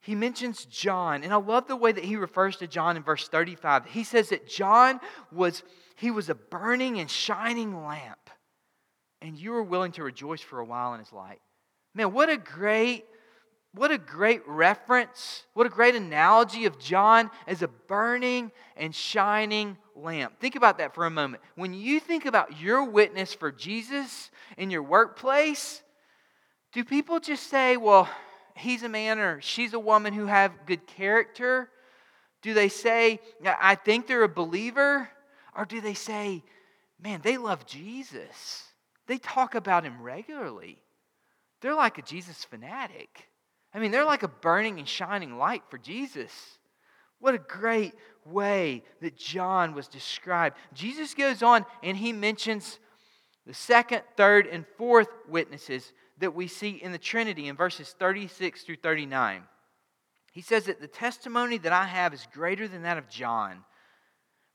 he 0.00 0.14
mentions 0.14 0.64
John, 0.64 1.22
and 1.22 1.32
I 1.32 1.36
love 1.36 1.66
the 1.66 1.76
way 1.76 1.92
that 1.92 2.04
he 2.04 2.16
refers 2.16 2.56
to 2.56 2.66
John 2.66 2.96
in 2.96 3.02
verse 3.02 3.28
35. 3.28 3.86
He 3.86 4.04
says 4.04 4.30
that 4.30 4.48
John 4.48 5.00
was 5.32 5.62
he 5.96 6.10
was 6.10 6.30
a 6.30 6.34
burning 6.34 6.98
and 6.98 7.10
shining 7.10 7.84
lamp, 7.84 8.30
and 9.20 9.36
you 9.36 9.50
were 9.50 9.62
willing 9.62 9.92
to 9.92 10.02
rejoice 10.02 10.40
for 10.40 10.60
a 10.60 10.64
while 10.64 10.94
in 10.94 11.00
his 11.00 11.12
light. 11.12 11.40
Man, 11.94 12.12
what 12.12 12.30
a 12.30 12.36
great 12.36 13.04
what 13.74 13.90
a 13.90 13.98
great 13.98 14.46
reference, 14.46 15.44
what 15.54 15.66
a 15.66 15.70
great 15.70 15.94
analogy 15.94 16.64
of 16.64 16.78
John 16.78 17.30
as 17.46 17.62
a 17.62 17.68
burning 17.68 18.50
and 18.76 18.94
shining 18.94 19.76
lamp. 19.94 20.40
Think 20.40 20.56
about 20.56 20.78
that 20.78 20.94
for 20.94 21.06
a 21.06 21.10
moment. 21.10 21.42
When 21.54 21.74
you 21.74 22.00
think 22.00 22.24
about 22.24 22.60
your 22.60 22.84
witness 22.84 23.34
for 23.34 23.52
Jesus 23.52 24.30
in 24.56 24.70
your 24.70 24.82
workplace, 24.82 25.82
do 26.72 26.84
people 26.84 27.20
just 27.20 27.48
say, 27.48 27.76
well, 27.76 28.08
he's 28.56 28.82
a 28.82 28.88
man 28.88 29.18
or 29.18 29.40
she's 29.40 29.74
a 29.74 29.78
woman 29.78 30.12
who 30.12 30.26
have 30.26 30.66
good 30.66 30.86
character? 30.86 31.70
Do 32.42 32.54
they 32.54 32.68
say, 32.68 33.20
I 33.44 33.74
think 33.74 34.06
they're 34.06 34.22
a 34.22 34.28
believer? 34.28 35.08
Or 35.56 35.64
do 35.64 35.80
they 35.80 35.94
say, 35.94 36.42
man, 37.00 37.20
they 37.22 37.36
love 37.36 37.66
Jesus? 37.66 38.64
They 39.06 39.18
talk 39.18 39.54
about 39.54 39.84
him 39.84 40.02
regularly. 40.02 40.78
They're 41.60 41.74
like 41.74 41.98
a 41.98 42.02
Jesus 42.02 42.44
fanatic. 42.44 43.27
I 43.74 43.78
mean, 43.78 43.90
they're 43.90 44.04
like 44.04 44.22
a 44.22 44.28
burning 44.28 44.78
and 44.78 44.88
shining 44.88 45.36
light 45.36 45.62
for 45.68 45.78
Jesus. 45.78 46.32
What 47.20 47.34
a 47.34 47.38
great 47.38 47.94
way 48.24 48.84
that 49.00 49.16
John 49.16 49.74
was 49.74 49.88
described. 49.88 50.56
Jesus 50.72 51.14
goes 51.14 51.42
on 51.42 51.66
and 51.82 51.96
he 51.96 52.12
mentions 52.12 52.78
the 53.46 53.54
second, 53.54 54.02
third, 54.16 54.46
and 54.46 54.64
fourth 54.76 55.08
witnesses 55.28 55.92
that 56.18 56.34
we 56.34 56.46
see 56.46 56.70
in 56.70 56.92
the 56.92 56.98
Trinity 56.98 57.48
in 57.48 57.56
verses 57.56 57.94
36 57.98 58.62
through 58.62 58.76
39. 58.76 59.42
He 60.32 60.42
says 60.42 60.64
that 60.66 60.80
the 60.80 60.86
testimony 60.86 61.58
that 61.58 61.72
I 61.72 61.84
have 61.84 62.12
is 62.12 62.28
greater 62.32 62.68
than 62.68 62.82
that 62.82 62.98
of 62.98 63.08
John. 63.08 63.64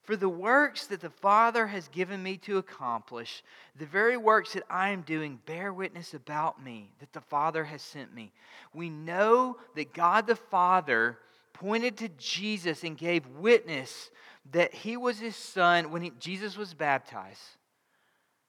For 0.03 0.17
the 0.17 0.29
works 0.29 0.87
that 0.87 0.99
the 0.99 1.09
Father 1.09 1.65
has 1.67 1.87
given 1.87 2.21
me 2.21 2.35
to 2.39 2.57
accomplish, 2.57 3.41
the 3.77 3.85
very 3.85 4.17
works 4.17 4.53
that 4.53 4.63
I 4.69 4.89
am 4.89 5.01
doing, 5.01 5.39
bear 5.45 5.73
witness 5.73 6.13
about 6.13 6.61
me, 6.61 6.91
that 6.99 7.13
the 7.13 7.21
Father 7.21 7.63
has 7.63 7.81
sent 7.81 8.13
me. 8.13 8.33
We 8.73 8.89
know 8.89 9.57
that 9.75 9.93
God 9.93 10.27
the 10.27 10.35
Father 10.35 11.19
pointed 11.53 11.95
to 11.97 12.09
Jesus 12.09 12.83
and 12.83 12.97
gave 12.97 13.25
witness 13.27 14.11
that 14.51 14.73
he 14.73 14.97
was 14.97 15.19
his 15.19 15.37
son 15.37 15.89
when 15.89 16.01
he, 16.01 16.11
Jesus 16.19 16.57
was 16.57 16.73
baptized. 16.73 17.39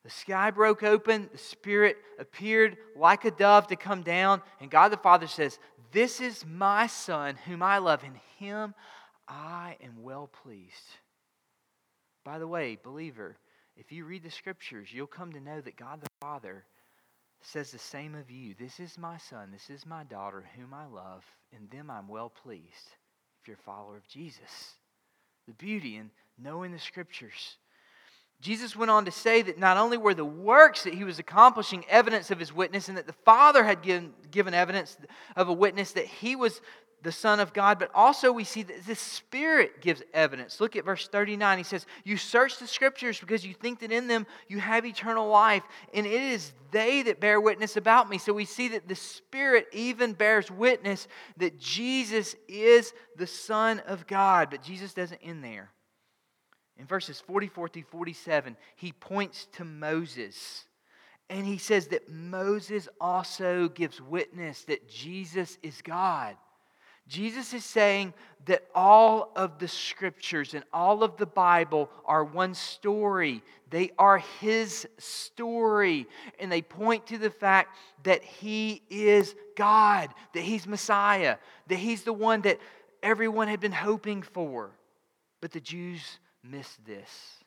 The 0.03 0.11
sky 0.11 0.51
broke 0.51 0.83
open, 0.83 1.31
the 1.31 1.39
Spirit 1.39 1.97
appeared 2.19 2.77
like 2.97 3.25
a 3.25 3.31
dove 3.31 3.69
to 3.69 3.77
come 3.77 4.03
down, 4.03 4.43
and 4.61 4.71
God 4.71 4.91
the 4.91 4.97
Father 4.97 5.29
says, 5.29 5.61
This 5.93 6.21
is 6.21 6.45
my 6.45 6.89
Son 6.89 7.37
whom 7.47 7.63
I 7.63 7.79
love, 7.79 8.03
in 8.03 8.21
him 8.39 8.75
I 9.29 9.77
am 9.83 10.03
well 10.03 10.29
pleased. 10.43 10.99
By 12.25 12.39
the 12.39 12.49
way, 12.49 12.79
believer, 12.83 13.37
if 13.77 13.93
you 13.93 14.05
read 14.05 14.23
the 14.23 14.31
scriptures, 14.31 14.93
you'll 14.93 15.07
come 15.07 15.33
to 15.33 15.41
know 15.41 15.61
that 15.61 15.77
God 15.77 16.01
the 16.01 16.09
Father 16.21 16.65
says 17.43 17.71
the 17.71 17.79
same 17.79 18.15
of 18.15 18.31
you. 18.31 18.55
This 18.59 18.81
is 18.81 18.97
my 18.97 19.19
son, 19.19 19.51
this 19.53 19.69
is 19.69 19.85
my 19.85 20.05
daughter, 20.05 20.45
whom 20.57 20.73
I 20.73 20.87
love, 20.87 21.25
in 21.53 21.69
them 21.69 21.91
I'm 21.91 22.09
well 22.09 22.31
pleased, 22.31 22.97
if 23.41 23.49
you're 23.49 23.57
a 23.57 23.63
follower 23.63 23.97
of 23.97 24.09
Jesus. 24.09 24.79
The 25.47 25.55
beauty 25.55 25.97
in 25.97 26.11
knowing 26.39 26.73
the 26.73 26.79
scriptures 26.79 27.59
Jesus 28.41 28.77
went 28.77 28.91
on 28.91 29.07
to 29.07 29.11
say 29.11 29.41
that 29.41 29.59
not 29.59 29.79
only 29.79 29.97
were 29.97 30.13
the 30.13 30.25
works 30.25 30.85
that 30.85 30.93
he 30.93 31.05
was 31.05 31.19
accomplishing 31.19 31.85
evidence 31.89 32.31
of 32.31 32.39
his 32.39 32.53
witness, 32.53 32.89
and 32.89 32.99
that 32.99 33.07
the 33.07 33.13
Father 33.13 33.65
had 33.65 33.81
given, 33.81 34.13
given 34.31 34.53
evidence 34.53 34.99
of 35.35 35.49
a 35.49 35.53
witness 35.53 35.93
that 35.93 36.05
he 36.05 36.37
was 36.37 36.61
the 37.05 37.13
Son 37.13 37.39
of 37.39 37.53
God, 37.53 37.79
but 37.79 37.91
also 37.95 38.33
we 38.33 38.45
see 38.45 38.63
that 38.63 38.87
the 38.87 38.95
Spirit 38.95 39.83
gives 39.83 40.03
evidence. 40.15 40.61
Look 40.61 40.75
at 40.75 40.87
verse 40.87 41.07
39. 41.07 41.59
He 41.59 41.65
says, 41.65 41.87
You 42.03 42.17
search 42.17 42.59
the 42.59 42.67
Scriptures 42.67 43.21
because 43.21 43.45
you 43.45 43.53
think 43.53 43.81
that 43.81 43.93
in 43.93 44.09
them 44.09 44.27
you 44.49 44.59
have 44.59 44.87
eternal 44.87 45.29
life, 45.29 45.63
and 45.93 46.07
it 46.07 46.13
is 46.13 46.53
they 46.73 47.03
that 47.03 47.21
bear 47.21 47.41
witness 47.41 47.77
about 47.77 48.09
me. 48.09 48.19
So 48.19 48.33
we 48.33 48.47
see 48.47 48.69
that 48.69 48.89
the 48.89 48.97
Spirit 48.97 49.67
even 49.73 50.15
bears 50.15 50.51
witness 50.51 51.07
that 51.37 51.61
Jesus 51.61 52.35
is 52.49 52.93
the 53.17 53.27
Son 53.27 53.81
of 53.81 54.07
God, 54.07 54.49
but 54.51 54.63
Jesus 54.63 54.95
doesn't 54.95 55.21
end 55.23 55.45
there. 55.45 55.71
In 56.79 56.87
verses 56.87 57.21
44 57.21 57.69
through 57.69 57.83
47, 57.83 58.57
he 58.77 58.93
points 58.93 59.47
to 59.53 59.65
Moses. 59.65 60.65
And 61.31 61.47
he 61.47 61.59
says 61.59 61.89
that 61.89 62.11
Moses 62.11 62.89
also 63.01 63.69
gives 63.69 64.01
witness 64.01 64.65
that 64.65 64.89
Jesus 64.89 65.59
is 65.63 65.81
God. 65.83 66.37
Jesus 67.09 67.53
is 67.53 67.65
saying 67.65 68.15
that 68.47 68.65
all 68.75 69.31
of 69.37 69.59
the 69.59 69.69
scriptures 69.69 70.55
and 70.55 70.65
all 70.73 71.03
of 71.03 71.17
the 71.17 71.27
Bible 71.27 71.91
are 72.05 72.25
one 72.25 72.55
story. 72.55 73.43
They 73.71 73.91
are 73.99 74.19
his 74.41 74.87
story. 74.99 76.07
And 76.39 76.51
they 76.51 76.63
point 76.63 77.07
to 77.07 77.19
the 77.19 77.31
fact 77.31 77.77
that 78.05 78.23
he 78.23 78.83
is 78.91 79.35
God, 79.57 80.11
that 80.35 80.43
he's 80.43 80.67
Messiah, 80.67 81.37
that 81.69 81.77
he's 81.77 82.03
the 82.03 82.13
one 82.13 82.43
that 82.43 82.59
everyone 83.03 83.49
had 83.49 83.61
been 83.61 83.73
hoping 83.73 84.23
for. 84.23 84.71
But 85.41 85.53
the 85.53 85.61
Jews 85.61 86.19
missed 86.43 86.85
this. 86.85 87.44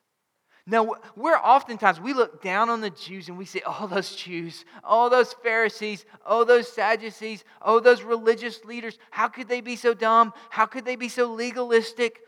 Now, 0.69 0.95
we're 1.15 1.37
oftentimes, 1.37 2.01
we 2.01 2.13
look 2.13 2.43
down 2.43 2.69
on 2.69 2.81
the 2.81 2.89
Jews 2.89 3.29
and 3.29 3.37
we 3.37 3.45
say, 3.45 3.61
oh, 3.65 3.87
those 3.87 4.13
Jews, 4.13 4.65
oh, 4.83 5.07
those 5.07 5.31
Pharisees, 5.31 6.05
oh, 6.25 6.43
those 6.43 6.67
Sadducees, 6.67 7.45
oh, 7.61 7.79
those 7.79 8.03
religious 8.03 8.65
leaders, 8.65 8.99
how 9.09 9.29
could 9.29 9.47
they 9.47 9.61
be 9.61 9.77
so 9.77 9.93
dumb? 9.93 10.33
How 10.49 10.65
could 10.65 10.83
they 10.83 10.97
be 10.97 11.07
so 11.07 11.31
legalistic? 11.31 12.19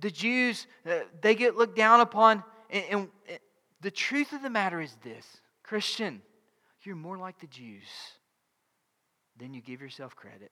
The 0.00 0.10
Jews, 0.10 0.66
uh, 0.88 1.00
they 1.20 1.34
get 1.34 1.56
looked 1.56 1.76
down 1.76 2.00
upon. 2.00 2.42
And, 2.70 2.84
and 2.90 3.08
the 3.82 3.90
truth 3.90 4.32
of 4.32 4.40
the 4.40 4.50
matter 4.50 4.80
is 4.80 4.96
this 5.04 5.26
Christian, 5.62 6.22
you're 6.84 6.96
more 6.96 7.18
like 7.18 7.38
the 7.38 7.46
Jews 7.48 7.84
than 9.38 9.52
you 9.52 9.60
give 9.60 9.82
yourself 9.82 10.16
credit. 10.16 10.50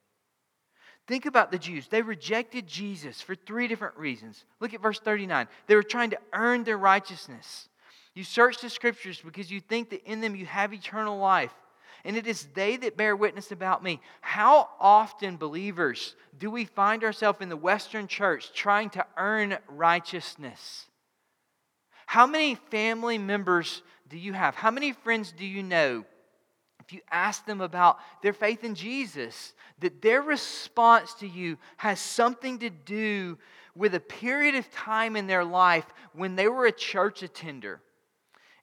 Think 1.09 1.27
about 1.27 1.51
the 1.51 1.59
Jews. 1.59 1.89
They 1.89 2.03
rejected 2.03 2.67
Jesus 2.67 3.21
for 3.21 3.35
three 3.35 3.67
different 3.67 3.97
reasons. 3.97 4.45
Look 4.61 4.73
at 4.73 4.83
verse 4.83 5.01
39. 5.01 5.49
They 5.67 5.75
were 5.75 5.83
trying 5.83 6.11
to 6.11 6.19
earn 6.33 6.65
their 6.65 6.79
righteousness. 6.79 7.69
You 8.15 8.25
search 8.25 8.61
the 8.61 8.71
scriptures 8.71 9.21
because 9.25 9.51
you 9.51 9.61
think 9.61 9.91
that 9.91 10.05
in 10.05 10.21
them 10.21 10.37
you 10.37 10.47
have 10.47 10.73
eternal 10.73 11.19
life. 11.19 11.53
And 12.05 12.17
it 12.17 12.27
is 12.27 12.47
they 12.55 12.77
that 12.79 12.97
bear 12.97 13.15
witness 13.17 13.53
about 13.53 13.83
me. 13.83 14.01
How 14.21 14.69
often, 14.81 15.37
believers, 15.37 16.17
do 16.39 16.51
we 16.51 16.65
find 16.65 17.05
ourselves 17.05 17.41
in 17.41 17.49
the 17.49 17.57
Western 17.57 18.09
church 18.09 18.53
trying 18.53 18.91
to 18.91 19.07
earn 19.17 19.59
righteousness? 19.69 20.87
How 22.07 22.27
many 22.27 22.57
family 22.57 23.19
members 23.19 23.83
do 24.09 24.19
you 24.19 24.33
have? 24.33 24.55
How 24.55 24.71
many 24.71 24.93
friends 24.93 25.33
do 25.33 25.47
you 25.47 25.63
know 25.63 26.05
you 26.93 27.01
ask 27.11 27.45
them 27.47 27.61
about 27.61 27.99
their 28.23 28.33
faith 28.33 28.65
in 28.65 28.75
Jesus, 28.75 29.53
that 29.81 30.03
their 30.03 30.23
response 30.23 31.15
to 31.15 31.27
you 31.27 31.59
has 31.77 32.01
something 32.01 32.59
to 32.61 32.71
do 32.71 33.39
with 33.75 33.95
a 33.95 34.01
period 34.01 34.55
of 34.55 34.71
time 34.71 35.17
in 35.17 35.27
their 35.27 35.45
life 35.45 35.87
when 36.13 36.37
they 36.37 36.49
were 36.49 36.67
a 36.67 36.73
church 36.73 37.23
attender. 37.23 37.81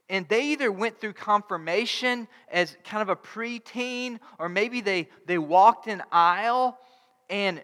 And 0.09 0.27
they 0.27 0.47
either 0.47 0.71
went 0.71 0.99
through 0.99 1.13
confirmation 1.13 2.27
as 2.51 2.75
kind 2.83 3.01
of 3.01 3.09
a 3.09 3.15
preteen, 3.15 4.19
or 4.39 4.49
maybe 4.49 4.81
they, 4.81 5.09
they 5.25 5.37
walked 5.37 5.87
an 5.87 6.01
aisle 6.11 6.79
and 7.29 7.61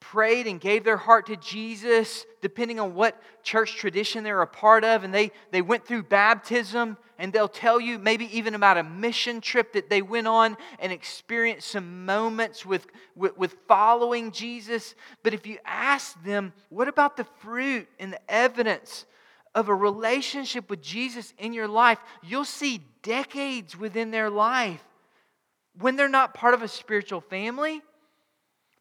prayed 0.00 0.46
and 0.46 0.60
gave 0.60 0.84
their 0.84 0.96
heart 0.96 1.26
to 1.26 1.36
Jesus, 1.36 2.26
depending 2.42 2.78
on 2.78 2.94
what 2.94 3.20
church 3.42 3.76
tradition 3.76 4.22
they're 4.22 4.42
a 4.42 4.46
part 4.46 4.84
of, 4.84 5.02
and 5.02 5.14
they, 5.14 5.30
they 5.50 5.62
went 5.62 5.86
through 5.86 6.02
baptism, 6.02 6.96
and 7.18 7.32
they'll 7.32 7.48
tell 7.48 7.80
you 7.80 7.98
maybe 7.98 8.36
even 8.36 8.54
about 8.54 8.76
a 8.76 8.82
mission 8.82 9.40
trip 9.40 9.72
that 9.72 9.90
they 9.90 10.02
went 10.02 10.26
on 10.26 10.56
and 10.78 10.92
experienced 10.92 11.68
some 11.68 12.04
moments 12.04 12.66
with, 12.66 12.86
with, 13.14 13.36
with 13.36 13.56
following 13.68 14.30
Jesus. 14.32 14.94
But 15.22 15.34
if 15.34 15.46
you 15.46 15.58
ask 15.64 16.22
them, 16.24 16.52
what 16.68 16.88
about 16.88 17.16
the 17.16 17.24
fruit 17.40 17.88
and 17.98 18.12
the 18.12 18.30
evidence 18.30 19.06
of 19.54 19.68
a 19.68 19.74
relationship 19.74 20.68
with 20.68 20.82
Jesus 20.82 21.32
in 21.38 21.52
your 21.52 21.68
life, 21.68 21.98
you'll 22.22 22.44
see 22.44 22.84
decades 23.02 23.76
within 23.76 24.10
their 24.10 24.30
life 24.30 24.82
when 25.78 25.96
they're 25.96 26.08
not 26.08 26.34
part 26.34 26.54
of 26.54 26.62
a 26.62 26.68
spiritual 26.68 27.20
family 27.20 27.82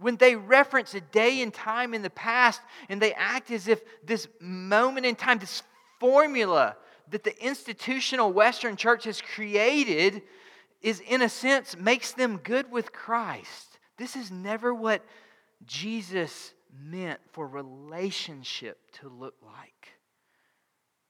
when 0.04 0.18
they 0.18 0.36
reference 0.36 0.94
a 0.94 1.02
day 1.02 1.42
and 1.42 1.54
time 1.54 1.94
in 1.94 2.02
the 2.02 2.10
past 2.10 2.62
and 2.90 3.02
they 3.02 3.13
act 3.13 3.50
as 3.52 3.70
if 3.70 3.82
this 4.04 4.28
moment 4.42 5.06
in 5.06 5.16
time, 5.16 5.40
this 5.40 5.63
formula 6.00 6.75
that 7.12 7.24
the 7.24 7.44
institutional 7.44 8.32
Western 8.32 8.76
church 8.76 9.04
has 9.06 9.22
created, 9.22 10.22
is 10.82 11.00
in 11.00 11.22
a 11.22 11.30
sense 11.30 11.78
makes 11.78 12.12
them 12.12 12.38
good 12.38 12.72
with 12.72 12.92
Christ. 12.92 13.80
This 13.98 14.16
is 14.16 14.32
never 14.32 14.74
what 14.74 15.04
Jesus 15.66 16.54
meant 16.82 17.20
for 17.32 17.48
relationship 17.48 18.80
to 19.00 19.10
look 19.10 19.36
like. 19.42 19.74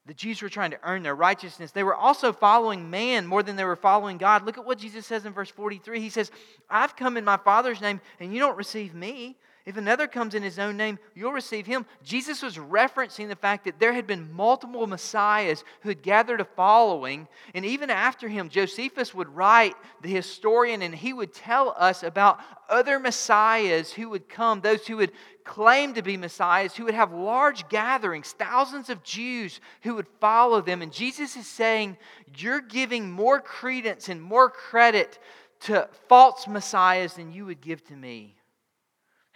The 0.06 0.14
Jews 0.14 0.42
were 0.42 0.50
trying 0.50 0.72
to 0.72 0.78
earn 0.82 1.02
their 1.02 1.14
righteousness. 1.14 1.70
They 1.70 1.82
were 1.82 1.94
also 1.94 2.32
following 2.32 2.90
man 2.90 3.26
more 3.26 3.42
than 3.42 3.56
they 3.56 3.64
were 3.64 3.74
following 3.74 4.18
God. 4.18 4.44
Look 4.44 4.58
at 4.58 4.66
what 4.66 4.78
Jesus 4.78 5.06
says 5.06 5.24
in 5.24 5.32
verse 5.32 5.48
43. 5.48 5.98
He 5.98 6.10
says, 6.10 6.30
I've 6.68 6.94
come 6.94 7.16
in 7.16 7.24
my 7.24 7.38
Father's 7.38 7.80
name, 7.80 8.02
and 8.20 8.32
you 8.32 8.38
don't 8.38 8.58
receive 8.58 8.94
me. 8.94 9.38
If 9.66 9.78
another 9.78 10.06
comes 10.06 10.34
in 10.34 10.42
his 10.42 10.58
own 10.58 10.76
name, 10.76 10.98
you'll 11.14 11.32
receive 11.32 11.64
him. 11.64 11.86
Jesus 12.02 12.42
was 12.42 12.58
referencing 12.58 13.28
the 13.28 13.36
fact 13.36 13.64
that 13.64 13.78
there 13.78 13.94
had 13.94 14.06
been 14.06 14.30
multiple 14.30 14.86
messiahs 14.86 15.64
who 15.80 15.88
had 15.88 16.02
gathered 16.02 16.42
a 16.42 16.44
following. 16.44 17.28
And 17.54 17.64
even 17.64 17.88
after 17.88 18.28
him, 18.28 18.50
Josephus 18.50 19.14
would 19.14 19.34
write, 19.34 19.74
the 20.02 20.10
historian, 20.10 20.82
and 20.82 20.94
he 20.94 21.14
would 21.14 21.32
tell 21.32 21.74
us 21.78 22.02
about 22.02 22.40
other 22.68 22.98
messiahs 22.98 23.90
who 23.90 24.10
would 24.10 24.28
come, 24.28 24.60
those 24.60 24.86
who 24.86 24.98
would 24.98 25.12
claim 25.44 25.94
to 25.94 26.02
be 26.02 26.18
messiahs, 26.18 26.76
who 26.76 26.84
would 26.84 26.94
have 26.94 27.14
large 27.14 27.66
gatherings, 27.70 28.32
thousands 28.32 28.90
of 28.90 29.02
Jews 29.02 29.60
who 29.80 29.94
would 29.94 30.08
follow 30.20 30.60
them. 30.60 30.82
And 30.82 30.92
Jesus 30.92 31.36
is 31.36 31.46
saying, 31.46 31.96
You're 32.36 32.60
giving 32.60 33.10
more 33.10 33.40
credence 33.40 34.10
and 34.10 34.20
more 34.20 34.50
credit 34.50 35.18
to 35.60 35.88
false 36.10 36.46
messiahs 36.46 37.14
than 37.14 37.32
you 37.32 37.46
would 37.46 37.62
give 37.62 37.82
to 37.86 37.96
me. 37.96 38.36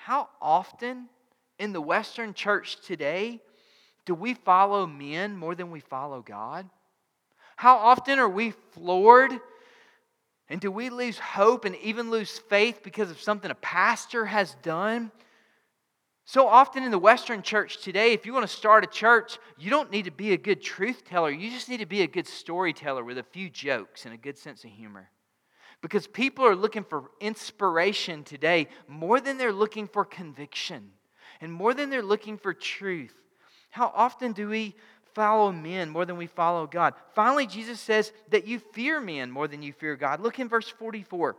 How 0.08 0.30
often 0.40 1.10
in 1.58 1.74
the 1.74 1.82
Western 1.82 2.32
church 2.32 2.80
today 2.80 3.42
do 4.06 4.14
we 4.14 4.32
follow 4.32 4.86
men 4.86 5.36
more 5.36 5.54
than 5.54 5.70
we 5.70 5.80
follow 5.80 6.22
God? 6.22 6.66
How 7.56 7.76
often 7.76 8.18
are 8.18 8.26
we 8.26 8.52
floored? 8.72 9.32
And 10.48 10.62
do 10.62 10.70
we 10.70 10.88
lose 10.88 11.18
hope 11.18 11.66
and 11.66 11.76
even 11.76 12.10
lose 12.10 12.38
faith 12.38 12.80
because 12.82 13.10
of 13.10 13.20
something 13.20 13.50
a 13.50 13.56
pastor 13.56 14.24
has 14.24 14.56
done? 14.62 15.12
So 16.24 16.48
often 16.48 16.84
in 16.84 16.90
the 16.90 16.98
Western 16.98 17.42
church 17.42 17.82
today, 17.82 18.14
if 18.14 18.24
you 18.24 18.32
want 18.32 18.48
to 18.48 18.56
start 18.56 18.84
a 18.84 18.86
church, 18.86 19.36
you 19.58 19.68
don't 19.68 19.90
need 19.90 20.06
to 20.06 20.10
be 20.10 20.32
a 20.32 20.38
good 20.38 20.62
truth 20.62 21.04
teller. 21.04 21.28
You 21.28 21.50
just 21.50 21.68
need 21.68 21.80
to 21.80 21.86
be 21.86 22.00
a 22.00 22.08
good 22.08 22.26
storyteller 22.26 23.04
with 23.04 23.18
a 23.18 23.22
few 23.24 23.50
jokes 23.50 24.06
and 24.06 24.14
a 24.14 24.16
good 24.16 24.38
sense 24.38 24.64
of 24.64 24.70
humor. 24.70 25.10
Because 25.80 26.06
people 26.06 26.44
are 26.44 26.56
looking 26.56 26.84
for 26.84 27.10
inspiration 27.20 28.24
today 28.24 28.68
more 28.88 29.20
than 29.20 29.38
they're 29.38 29.52
looking 29.52 29.86
for 29.86 30.04
conviction 30.04 30.90
and 31.40 31.52
more 31.52 31.74
than 31.74 31.90
they're 31.90 32.02
looking 32.02 32.36
for 32.36 32.52
truth. 32.52 33.14
How 33.70 33.92
often 33.94 34.32
do 34.32 34.48
we 34.48 34.74
follow 35.14 35.52
men 35.52 35.88
more 35.88 36.04
than 36.04 36.16
we 36.16 36.26
follow 36.26 36.66
God? 36.66 36.94
Finally, 37.14 37.46
Jesus 37.46 37.80
says 37.80 38.12
that 38.30 38.46
you 38.46 38.58
fear 38.58 39.00
men 39.00 39.30
more 39.30 39.46
than 39.46 39.62
you 39.62 39.72
fear 39.72 39.94
God. 39.94 40.20
Look 40.20 40.38
in 40.40 40.48
verse 40.48 40.68
44. 40.68 41.36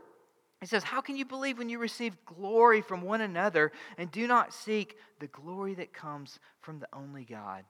He 0.61 0.67
says, 0.67 0.83
How 0.83 1.01
can 1.01 1.15
you 1.15 1.25
believe 1.25 1.57
when 1.57 1.69
you 1.69 1.79
receive 1.79 2.17
glory 2.25 2.81
from 2.81 3.01
one 3.01 3.21
another 3.21 3.71
and 3.97 4.11
do 4.11 4.27
not 4.27 4.53
seek 4.53 4.97
the 5.19 5.27
glory 5.27 5.73
that 5.75 5.93
comes 5.93 6.39
from 6.61 6.79
the 6.79 6.87
only 6.93 7.23
God? 7.23 7.63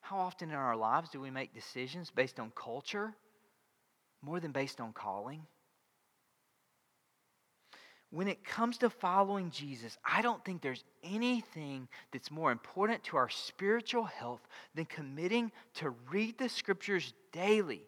How 0.00 0.18
often 0.18 0.50
in 0.50 0.54
our 0.54 0.76
lives 0.76 1.10
do 1.10 1.20
we 1.20 1.30
make 1.30 1.54
decisions 1.54 2.10
based 2.10 2.40
on 2.40 2.52
culture 2.54 3.14
more 4.22 4.40
than 4.40 4.52
based 4.52 4.80
on 4.80 4.92
calling? 4.92 5.42
When 8.10 8.28
it 8.28 8.42
comes 8.42 8.78
to 8.78 8.88
following 8.88 9.50
Jesus, 9.50 9.98
I 10.04 10.22
don't 10.22 10.42
think 10.44 10.62
there's 10.62 10.84
anything 11.04 11.88
that's 12.10 12.30
more 12.30 12.50
important 12.50 13.04
to 13.04 13.18
our 13.18 13.28
spiritual 13.28 14.04
health 14.04 14.40
than 14.74 14.86
committing 14.86 15.52
to 15.74 15.90
read 16.10 16.38
the 16.38 16.48
scriptures 16.48 17.12
daily. 17.32 17.82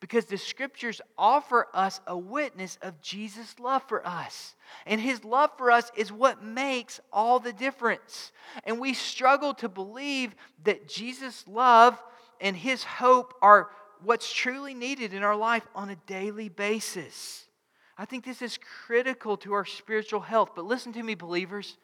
Because 0.00 0.24
the 0.24 0.38
scriptures 0.38 1.00
offer 1.18 1.68
us 1.74 2.00
a 2.06 2.16
witness 2.16 2.78
of 2.80 3.00
Jesus' 3.02 3.60
love 3.60 3.82
for 3.86 4.04
us. 4.06 4.56
And 4.86 5.00
his 5.00 5.24
love 5.24 5.50
for 5.58 5.70
us 5.70 5.92
is 5.94 6.10
what 6.10 6.42
makes 6.42 7.00
all 7.12 7.38
the 7.38 7.52
difference. 7.52 8.32
And 8.64 8.80
we 8.80 8.94
struggle 8.94 9.52
to 9.54 9.68
believe 9.68 10.34
that 10.64 10.88
Jesus' 10.88 11.44
love 11.46 12.02
and 12.40 12.56
his 12.56 12.82
hope 12.82 13.34
are 13.42 13.68
what's 14.02 14.32
truly 14.32 14.72
needed 14.72 15.12
in 15.12 15.22
our 15.22 15.36
life 15.36 15.66
on 15.74 15.90
a 15.90 15.96
daily 16.06 16.48
basis. 16.48 17.46
I 18.00 18.06
think 18.06 18.24
this 18.24 18.40
is 18.40 18.58
critical 18.86 19.36
to 19.36 19.52
our 19.52 19.66
spiritual 19.66 20.20
health. 20.20 20.52
But 20.56 20.64
listen 20.64 20.90
to 20.94 21.02
me, 21.02 21.14
believers. 21.14 21.76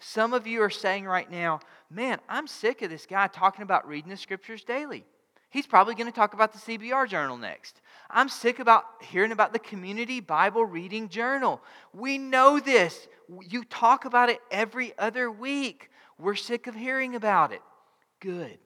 Some 0.00 0.34
of 0.34 0.46
you 0.46 0.60
are 0.60 0.68
saying 0.68 1.06
right 1.06 1.30
now, 1.30 1.60
man, 1.88 2.18
I'm 2.28 2.46
sick 2.46 2.82
of 2.82 2.90
this 2.90 3.06
guy 3.06 3.26
talking 3.26 3.62
about 3.62 3.88
reading 3.88 4.10
the 4.10 4.18
scriptures 4.18 4.64
daily. 4.64 5.06
He's 5.48 5.66
probably 5.66 5.94
going 5.94 6.08
to 6.08 6.12
talk 6.12 6.34
about 6.34 6.52
the 6.52 6.58
CBR 6.58 7.08
journal 7.08 7.38
next. 7.38 7.80
I'm 8.10 8.28
sick 8.28 8.58
about 8.58 8.84
hearing 9.00 9.32
about 9.32 9.54
the 9.54 9.58
community 9.58 10.20
Bible 10.20 10.66
reading 10.66 11.08
journal. 11.08 11.62
We 11.94 12.18
know 12.18 12.60
this. 12.60 13.08
You 13.48 13.64
talk 13.64 14.04
about 14.04 14.28
it 14.28 14.40
every 14.50 14.92
other 14.98 15.30
week. 15.30 15.88
We're 16.18 16.34
sick 16.34 16.66
of 16.66 16.74
hearing 16.74 17.14
about 17.14 17.50
it. 17.50 17.62
Good. 18.20 18.58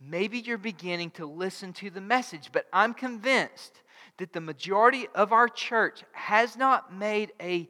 Maybe 0.00 0.40
you're 0.40 0.58
beginning 0.58 1.12
to 1.12 1.26
listen 1.26 1.72
to 1.74 1.88
the 1.88 2.00
message, 2.00 2.50
but 2.50 2.66
I'm 2.72 2.94
convinced 2.94 3.80
that 4.20 4.34
the 4.34 4.40
majority 4.40 5.08
of 5.14 5.32
our 5.32 5.48
church 5.48 6.04
has 6.12 6.54
not 6.54 6.94
made 6.94 7.32
a, 7.40 7.66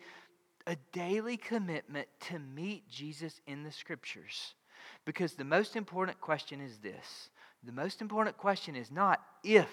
a 0.66 0.76
daily 0.92 1.36
commitment 1.36 2.08
to 2.18 2.40
meet 2.40 2.88
Jesus 2.88 3.40
in 3.46 3.62
the 3.62 3.70
scriptures. 3.70 4.54
Because 5.04 5.34
the 5.34 5.44
most 5.44 5.76
important 5.76 6.20
question 6.20 6.60
is 6.60 6.78
this 6.78 7.30
the 7.62 7.72
most 7.72 8.00
important 8.00 8.36
question 8.36 8.74
is 8.74 8.90
not 8.90 9.20
if 9.44 9.70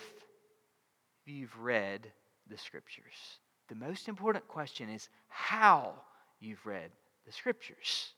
you've 1.26 1.58
read 1.60 2.12
the 2.48 2.58
scriptures. 2.60 3.40
The 3.70 3.76
most 3.76 4.08
important 4.08 4.48
question 4.48 4.88
is 4.88 5.10
how 5.30 5.94
you've 6.40 6.64
read 6.64 6.92
the 7.26 7.32
scriptures. 7.32 8.14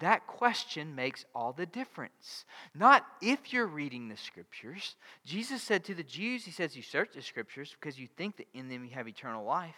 That 0.00 0.26
question 0.26 0.94
makes 0.94 1.24
all 1.34 1.52
the 1.52 1.66
difference. 1.66 2.44
Not 2.74 3.06
if 3.22 3.52
you're 3.52 3.66
reading 3.66 4.08
the 4.08 4.16
scriptures. 4.16 4.96
Jesus 5.24 5.62
said 5.62 5.84
to 5.84 5.94
the 5.94 6.02
Jews, 6.02 6.44
He 6.44 6.50
says, 6.50 6.76
You 6.76 6.82
search 6.82 7.14
the 7.14 7.22
scriptures 7.22 7.74
because 7.78 7.98
you 7.98 8.06
think 8.06 8.36
that 8.36 8.48
in 8.52 8.68
them 8.68 8.84
you 8.84 8.90
have 8.90 9.08
eternal 9.08 9.44
life. 9.44 9.74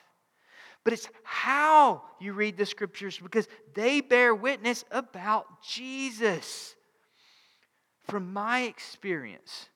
But 0.84 0.92
it's 0.92 1.08
how 1.22 2.02
you 2.20 2.32
read 2.32 2.56
the 2.56 2.66
scriptures 2.66 3.18
because 3.18 3.48
they 3.74 4.00
bear 4.00 4.34
witness 4.34 4.84
about 4.90 5.62
Jesus. 5.62 6.74
From 8.08 8.32
my 8.32 8.62
experience, 8.62 9.68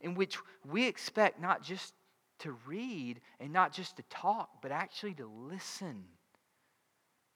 in 0.00 0.14
which 0.14 0.38
we 0.68 0.86
expect 0.86 1.40
not 1.40 1.62
just 1.62 1.94
to 2.40 2.56
read 2.66 3.20
and 3.40 3.52
not 3.52 3.72
just 3.72 3.96
to 3.96 4.02
talk, 4.10 4.48
but 4.62 4.72
actually 4.72 5.14
to 5.14 5.30
listen. 5.48 6.04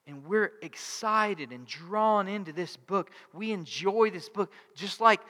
And 0.07 0.26
we're 0.26 0.53
excited 0.62 1.53
and 1.53 1.66
drawn 1.66 2.26
into 2.26 2.53
this 2.53 2.76
book. 2.76 3.11
We 3.33 3.53
enjoy 3.53 4.11
this 4.11 4.29
book 4.29 4.53
just 4.74 5.00
like 5.00 5.20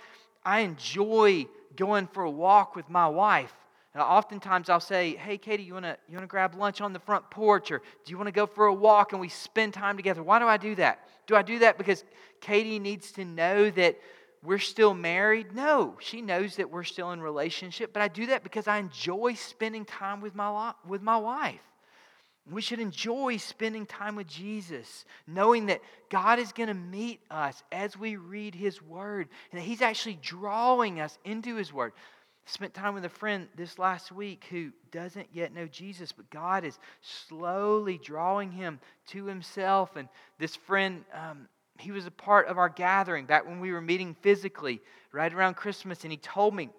I 0.44 0.61
enjoy 0.61 1.46
going 1.77 2.07
for 2.07 2.23
a 2.23 2.31
walk 2.31 2.75
with 2.75 2.88
my 2.88 3.07
wife. 3.09 3.53
Oftentimes 3.96 4.68
I'll 4.68 4.79
say, 4.79 5.16
Hey, 5.16 5.37
Katie, 5.37 5.64
you 5.64 5.74
want 5.74 5.85
to 5.85 5.96
you 6.09 6.14
wanna 6.14 6.26
grab 6.26 6.55
lunch 6.55 6.81
on 6.81 6.92
the 6.92 7.00
front 7.00 7.29
porch? 7.31 7.70
Or 7.72 7.79
do 7.79 8.11
you 8.11 8.16
want 8.16 8.29
to 8.29 8.33
go 8.33 8.46
for 8.46 8.66
a 8.66 8.74
walk 8.74 9.12
and 9.12 9.20
we 9.20 9.29
spend 9.29 9.74
time 9.74 9.96
together? 9.96 10.22
Why 10.22 10.38
do 10.38 10.46
I 10.46 10.57
do 10.57 10.74
that? 10.76 11.00
Do 11.26 11.35
I 11.35 11.42
do 11.42 11.59
that 11.61 11.76
because 11.76 12.05
Katie 12.40 12.79
needs 12.79 13.12
to 13.12 13.24
know 13.24 13.70
that 13.70 13.98
we're 14.42 14.59
still 14.59 14.94
married? 14.94 15.53
No, 15.55 15.96
she 16.00 16.22
knows 16.22 16.57
that 16.57 16.70
we're 16.70 16.85
still 16.85 17.11
in 17.12 17.20
relationship, 17.20 17.92
but 17.92 18.00
I 18.03 18.09
do 18.09 18.26
that 18.26 18.42
because 18.42 18.68
I 18.68 18.79
enjoy 18.79 19.35
spending 19.35 19.85
time 19.85 20.20
with 20.20 20.35
my, 20.35 20.72
with 20.87 21.03
my 21.03 21.16
wife. 21.16 21.61
We 22.50 22.62
should 22.62 22.81
enjoy 22.81 23.37
spending 23.37 23.87
time 23.87 24.16
with 24.16 24.26
Jesus, 24.26 25.05
knowing 25.26 25.66
that 25.66 25.83
God 26.11 26.38
is 26.38 26.53
going 26.53 26.68
to 26.68 26.74
meet 26.74 27.20
us 27.31 27.62
as 27.70 27.96
we 27.96 28.16
read 28.16 28.55
His 28.55 28.83
Word, 28.83 29.29
and 29.53 29.61
that 29.61 29.64
He's 29.64 29.83
actually 29.83 30.18
drawing 30.22 31.00
us 31.00 31.16
into 31.24 31.55
His 31.57 31.72
Word. 31.72 31.92
Spent 32.50 32.74
time 32.74 32.94
with 32.94 33.04
a 33.04 33.08
friend 33.08 33.46
this 33.54 33.78
last 33.78 34.10
week 34.10 34.46
who 34.50 34.72
doesn't 34.90 35.28
yet 35.32 35.54
know 35.54 35.68
Jesus, 35.68 36.10
but 36.10 36.28
God 36.30 36.64
is 36.64 36.80
slowly 37.00 37.96
drawing 37.96 38.50
him 38.50 38.80
to 39.10 39.24
Himself. 39.24 39.94
And 39.94 40.08
this 40.40 40.56
friend, 40.56 41.04
um, 41.14 41.46
he 41.78 41.92
was 41.92 42.06
a 42.06 42.10
part 42.10 42.48
of 42.48 42.58
our 42.58 42.68
gathering 42.68 43.24
back 43.24 43.46
when 43.46 43.60
we 43.60 43.70
were 43.70 43.80
meeting 43.80 44.16
physically 44.20 44.80
right 45.12 45.32
around 45.32 45.54
Christmas, 45.54 46.02
and 46.02 46.10
he 46.10 46.16
told 46.16 46.52
me 46.52 46.70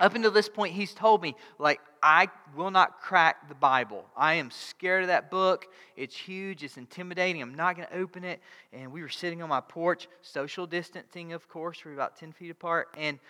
up 0.00 0.14
until 0.14 0.30
this 0.30 0.48
point, 0.48 0.74
he's 0.74 0.94
told 0.94 1.22
me, 1.22 1.36
like, 1.58 1.80
I 2.02 2.28
will 2.56 2.72
not 2.72 3.00
crack 3.00 3.48
the 3.48 3.54
Bible. 3.54 4.04
I 4.16 4.34
am 4.34 4.50
scared 4.50 5.02
of 5.02 5.08
that 5.08 5.30
book. 5.30 5.66
It's 5.94 6.16
huge, 6.16 6.64
it's 6.64 6.76
intimidating. 6.76 7.40
I'm 7.40 7.54
not 7.54 7.76
going 7.76 7.86
to 7.86 7.96
open 7.96 8.24
it. 8.24 8.40
And 8.72 8.90
we 8.90 9.02
were 9.02 9.08
sitting 9.08 9.42
on 9.42 9.48
my 9.48 9.60
porch, 9.60 10.08
social 10.22 10.66
distancing, 10.66 11.34
of 11.34 11.48
course, 11.48 11.84
we're 11.84 11.92
about 11.92 12.16
10 12.16 12.32
feet 12.32 12.50
apart. 12.50 12.88
And 12.96 13.20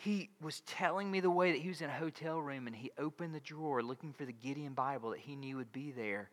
he 0.00 0.30
was 0.40 0.60
telling 0.60 1.10
me 1.10 1.20
the 1.20 1.30
way 1.30 1.52
that 1.52 1.60
he 1.60 1.68
was 1.68 1.82
in 1.82 1.90
a 1.90 1.92
hotel 1.92 2.40
room 2.40 2.66
and 2.66 2.74
he 2.74 2.90
opened 2.96 3.34
the 3.34 3.40
drawer 3.40 3.82
looking 3.82 4.14
for 4.14 4.24
the 4.24 4.32
Gideon 4.32 4.72
Bible 4.72 5.10
that 5.10 5.18
he 5.18 5.36
knew 5.36 5.58
would 5.58 5.72
be 5.72 5.90
there 5.90 6.30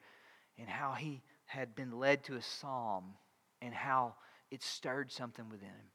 and 0.57 0.69
how 0.69 0.93
he 0.93 1.21
had 1.45 1.75
been 1.75 1.99
led 1.99 2.23
to 2.23 2.37
a 2.37 2.41
psalm 2.41 3.15
and 3.61 3.73
how 3.73 4.15
it 4.51 4.63
stirred 4.63 5.11
something 5.11 5.49
within 5.49 5.67
him. 5.67 5.91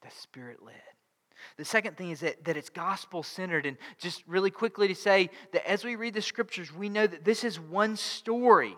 The 0.00 0.10
Spirit 0.22 0.62
led. 0.64 0.74
The 1.58 1.64
second 1.66 1.98
thing 1.98 2.10
is 2.10 2.20
that, 2.20 2.42
that 2.46 2.56
it's 2.56 2.70
gospel 2.70 3.22
centered. 3.22 3.66
And 3.66 3.76
just 3.98 4.26
really 4.26 4.50
quickly 4.50 4.88
to 4.88 4.94
say 4.94 5.28
that 5.52 5.68
as 5.68 5.84
we 5.84 5.94
read 5.94 6.14
the 6.14 6.22
scriptures, 6.22 6.74
we 6.74 6.88
know 6.88 7.06
that 7.06 7.22
this 7.22 7.44
is 7.44 7.60
one 7.60 7.96
story. 7.96 8.74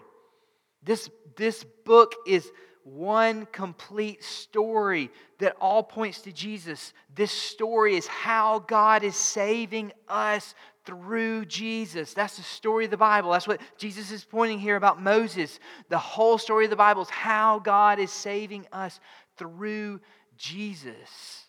This, 0.83 1.09
this 1.37 1.65
book 1.85 2.17
is 2.27 2.51
one 2.85 3.47
complete 3.47 4.23
story 4.25 5.11
that 5.39 5.57
all 5.61 5.83
points 5.83 6.21
to 6.23 6.33
Jesus. 6.33 6.93
This 7.15 7.33
story 7.33 7.97
is 7.97 8.07
how 8.07 8.61
God 8.61 9.03
is 9.05 9.17
saving 9.17 9.93
us 10.09 10.55
through 10.85 11.45
Jesus. 11.45 12.15
That's 12.15 12.37
the 12.37 12.43
story 12.43 12.87
of 12.87 12.91
the 12.91 12.97
Bible. 12.97 13.33
That's 13.33 13.47
what 13.47 13.61
Jesus 13.77 14.11
is 14.11 14.25
pointing 14.25 14.59
here 14.59 14.77
about 14.77 15.01
Moses. 15.01 15.61
The 15.89 15.99
whole 15.99 16.39
story 16.39 16.65
of 16.65 16.71
the 16.71 16.77
Bible 16.77 17.03
is 17.03 17.11
how 17.11 17.59
God 17.59 17.99
is 17.99 18.11
saving 18.11 18.67
us 18.73 18.99
through 19.37 20.01
Jesus. 20.37 21.47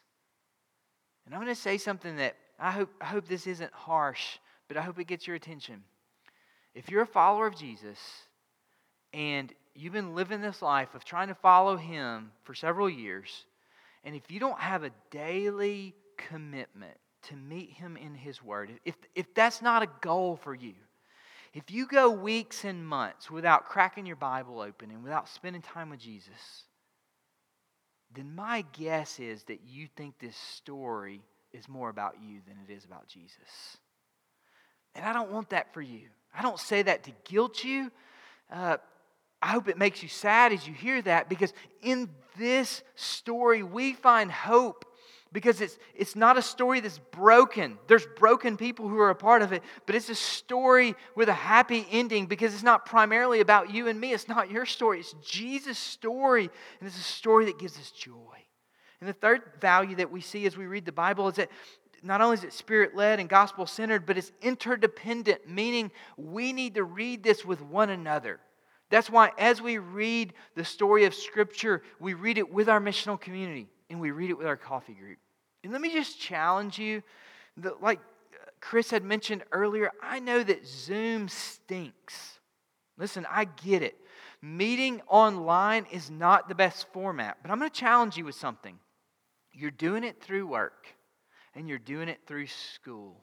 And 1.26 1.34
I'm 1.34 1.42
going 1.42 1.54
to 1.54 1.62
say 1.62 1.78
something 1.78 2.18
that 2.18 2.36
I 2.60 2.72
hope, 2.72 2.90
I 3.00 3.06
hope 3.06 3.28
this 3.28 3.48
isn't 3.48 3.74
harsh, 3.74 4.38
but 4.68 4.78
I 4.78 4.82
hope 4.82 5.00
it 5.00 5.08
gets 5.08 5.26
your 5.26 5.36
attention. 5.36 5.84
If 6.76 6.90
you're 6.90 7.02
a 7.02 7.08
follower 7.08 7.48
of 7.48 7.56
Jesus 7.56 7.98
and 9.14 9.54
you've 9.76 9.94
been 9.94 10.16
living 10.16 10.42
this 10.42 10.62
life 10.62 10.94
of 10.96 11.06
trying 11.06 11.30
to 11.30 11.36
follow 11.36 11.78
him 11.78 12.32
for 12.44 12.54
several 12.54 12.90
years, 12.90 13.46
and 14.04 14.16
if 14.16 14.30
you 14.30 14.40
don't 14.40 14.60
have 14.60 14.84
a 14.84 14.92
daily 15.10 15.96
commitment 16.18 16.98
to 17.24 17.36
meet 17.36 17.72
him 17.72 17.98
in 17.98 18.16
his 18.16 18.44
word, 18.44 18.72
if, 18.86 18.96
if 19.16 19.34
that's 19.34 19.62
not 19.62 19.84
a 19.84 19.90
goal 20.02 20.36
for 20.36 20.56
you, 20.56 20.74
if 21.54 21.70
you 21.70 21.86
go 21.86 22.10
weeks 22.10 22.64
and 22.64 22.88
months 22.88 23.30
without 23.30 23.66
cracking 23.66 24.06
your 24.06 24.16
Bible 24.16 24.62
open 24.62 24.90
and 24.90 25.04
without 25.04 25.28
spending 25.28 25.62
time 25.62 25.90
with 25.90 26.00
Jesus, 26.00 26.64
then 28.16 28.34
my 28.36 28.64
guess 28.74 29.20
is 29.20 29.44
that 29.44 29.60
you 29.68 29.88
think 29.96 30.18
this 30.20 30.36
story 30.36 31.22
is 31.54 31.68
more 31.68 31.90
about 31.90 32.16
you 32.22 32.40
than 32.48 32.58
it 32.68 32.72
is 32.72 32.86
about 32.86 33.08
Jesus. 33.08 33.78
And 34.96 35.06
I 35.06 35.14
don't 35.14 35.32
want 35.32 35.50
that 35.50 35.74
for 35.74 35.82
you. 35.82 36.08
I 36.34 36.42
don't 36.42 36.60
say 36.60 36.82
that 36.82 37.04
to 37.04 37.12
guilt 37.26 37.64
you. 37.64 37.92
Uh, 38.52 38.78
I 39.42 39.48
hope 39.48 39.68
it 39.68 39.78
makes 39.78 40.04
you 40.04 40.10
sad 40.10 40.54
as 40.54 40.68
you 40.68 40.74
hear 40.74 41.02
that 41.02 41.30
because 41.30 41.54
in 41.82 42.10
this 42.38 42.84
story, 42.96 43.64
we 43.64 43.94
find 43.94 44.32
hope 44.32 44.86
because 45.34 45.62
it's, 45.62 45.78
it's 45.96 46.16
not 46.16 46.38
a 46.38 46.42
story 46.42 46.82
that's 46.82 47.00
broken. 47.12 47.78
There's 47.88 48.06
broken 48.18 48.58
people 48.58 48.88
who 48.88 49.00
are 49.00 49.10
a 49.10 49.16
part 49.16 49.42
of 49.42 49.54
it, 49.54 49.64
but 49.86 49.96
it's 49.96 50.10
a 50.10 50.16
story 50.16 50.96
with 51.16 51.30
a 51.30 51.34
happy 51.34 51.88
ending 51.90 52.26
because 52.26 52.54
it's 52.54 52.64
not 52.64 52.86
primarily 52.86 53.40
about 53.40 53.74
you 53.74 53.88
and 53.88 54.00
me. 54.00 54.14
It's 54.14 54.28
not 54.28 54.52
your 54.52 54.66
story, 54.66 55.00
it's 55.00 55.16
Jesus' 55.24 55.78
story, 55.78 56.44
and 56.80 56.88
it's 56.88 57.00
a 57.00 57.04
story 57.04 57.46
that 57.46 57.58
gives 57.58 57.78
us 57.78 57.92
joy. 57.92 58.16
And 59.00 59.10
the 59.10 59.14
third 59.14 59.42
value 59.60 59.96
that 59.96 60.12
we 60.12 60.22
see 60.22 60.46
as 60.46 60.58
we 60.58 60.66
read 60.66 60.86
the 60.86 60.92
Bible 60.92 61.28
is 61.30 61.36
that 61.36 61.50
not 62.04 62.22
only 62.22 62.36
is 62.36 62.44
it 62.44 62.54
spirit 62.54 62.96
led 62.96 63.20
and 63.20 63.30
gospel 63.30 63.66
centered, 63.66 64.06
but 64.06 64.18
it's 64.18 64.32
interdependent, 64.42 65.48
meaning 65.48 65.92
we 66.18 66.52
need 66.52 66.76
to 66.76 66.84
read 66.84 67.24
this 67.24 67.46
with 67.46 67.62
one 67.62 67.90
another. 67.90 68.40
That's 68.92 69.10
why, 69.10 69.32
as 69.38 69.62
we 69.62 69.78
read 69.78 70.34
the 70.56 70.66
story 70.66 71.06
of 71.06 71.16
Scripture, 71.16 71.82
we 72.00 72.14
read 72.14 72.38
it 72.38 72.54
with 72.54 72.70
our 72.70 72.82
missional 72.82 73.20
community 73.20 73.68
and 73.90 74.00
we 74.00 74.12
read 74.12 74.30
it 74.30 74.38
with 74.38 74.48
our 74.48 74.58
coffee 74.58 74.94
group. 74.94 75.18
And 75.64 75.72
let 75.72 75.82
me 75.82 75.92
just 75.92 76.20
challenge 76.20 76.78
you 76.78 77.02
that, 77.58 77.82
like 77.82 78.00
uh, 78.00 78.50
Chris 78.60 78.92
had 78.92 79.04
mentioned 79.04 79.44
earlier, 79.52 79.92
I 80.04 80.20
know 80.20 80.44
that 80.44 80.68
Zoom 80.68 81.30
stinks. 81.30 82.40
Listen, 82.98 83.26
I 83.32 83.46
get 83.46 83.82
it. 83.82 83.96
Meeting 84.42 85.02
online 85.08 85.86
is 85.92 86.12
not 86.12 86.50
the 86.50 86.56
best 86.56 86.88
format, 86.92 87.38
but 87.42 87.50
I'm 87.50 87.60
going 87.60 87.70
to 87.70 87.80
challenge 87.80 88.18
you 88.18 88.26
with 88.26 88.36
something. 88.36 88.78
You're 89.54 89.72
doing 89.72 90.04
it 90.04 90.22
through 90.22 90.48
work, 90.48 90.88
and 91.56 91.70
you're 91.70 91.78
doing 91.78 92.10
it 92.10 92.20
through 92.26 92.48
school. 92.48 93.22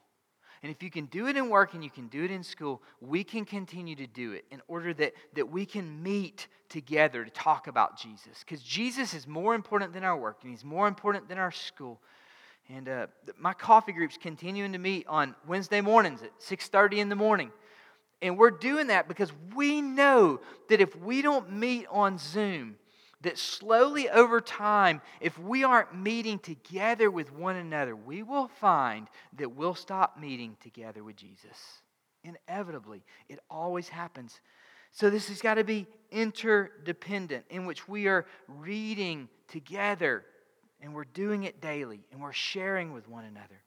And 0.62 0.73
if 0.73 0.83
you 0.83 0.90
can 0.90 1.07
do 1.07 1.29
it 1.29 1.37
in 1.37 1.51
work 1.51 1.75
and 1.75 1.85
you 1.85 1.90
can 1.90 2.09
do 2.09 2.25
it 2.25 2.31
in 2.31 2.42
school, 2.42 2.83
we 3.01 3.23
can 3.23 3.44
continue 3.44 3.94
to 3.97 4.07
do 4.07 4.33
it 4.33 4.44
in 4.51 4.61
order 4.66 4.92
that, 4.94 5.14
that 5.35 5.49
we 5.49 5.64
can 5.64 6.03
meet 6.03 6.49
together 6.68 7.25
to 7.25 7.31
talk 7.31 7.66
about 7.66 7.99
Jesus. 7.99 8.40
Because 8.40 8.62
Jesus 8.62 9.14
is 9.14 9.27
more 9.27 9.55
important 9.55 9.92
than 9.92 10.05
our 10.05 10.16
work, 10.16 10.38
and 10.42 10.51
He's 10.51 10.64
more 10.64 10.88
important 10.88 11.29
than 11.29 11.38
our 11.38 11.53
school. 11.53 12.01
And 12.68 12.88
uh, 12.88 13.07
my 13.38 13.55
coffee 13.55 13.92
group's 13.92 14.18
continuing 14.21 14.73
to 14.73 14.79
meet 14.79 15.07
on 15.07 15.35
Wednesday 15.47 15.81
mornings 15.81 16.23
at 16.23 16.38
6:30 16.40 16.99
in 16.99 17.09
the 17.09 17.16
morning. 17.16 17.51
And 18.21 18.37
we're 18.37 18.51
doing 18.51 18.88
that 18.88 19.07
because 19.07 19.33
we 19.55 19.81
know 19.81 20.40
that 20.68 20.81
if 20.81 20.97
we 20.97 21.23
don't 21.23 21.53
meet 21.53 21.87
on 21.88 22.18
Zoom, 22.18 22.77
that 23.22 23.38
slowly 23.38 24.09
over 24.09 24.40
time, 24.40 25.00
if 25.20 25.38
we 25.38 25.64
aren't 25.64 25.94
meeting 25.94 26.38
together 26.38 27.11
with 27.11 27.33
one 27.33 27.57
another, 27.57 27.96
we 27.96 28.22
will 28.22 28.48
find 28.48 29.09
that 29.37 29.52
we'll 29.57 29.74
stop 29.74 30.18
meeting 30.18 30.57
together 30.62 31.02
with 31.02 31.16
Jesus. 31.16 31.83
Inevitably, 32.22 33.02
it 33.28 33.40
always 33.50 33.88
happens. 33.88 34.40
So, 34.92 35.11
this 35.11 35.28
has 35.28 35.42
got 35.42 35.54
to 35.54 35.64
be 35.64 35.87
interdependent, 36.11 37.44
in 37.50 37.66
which 37.66 37.88
we 37.88 38.07
are 38.07 38.26
reading 38.46 39.28
together 39.48 40.24
and 40.81 40.94
we're 40.94 41.04
doing 41.04 41.44
it 41.44 41.61
daily 41.61 42.00
and 42.12 42.20
we're 42.20 42.33
sharing 42.33 42.92
with 42.92 43.09
one 43.09 43.24
another. 43.24 43.62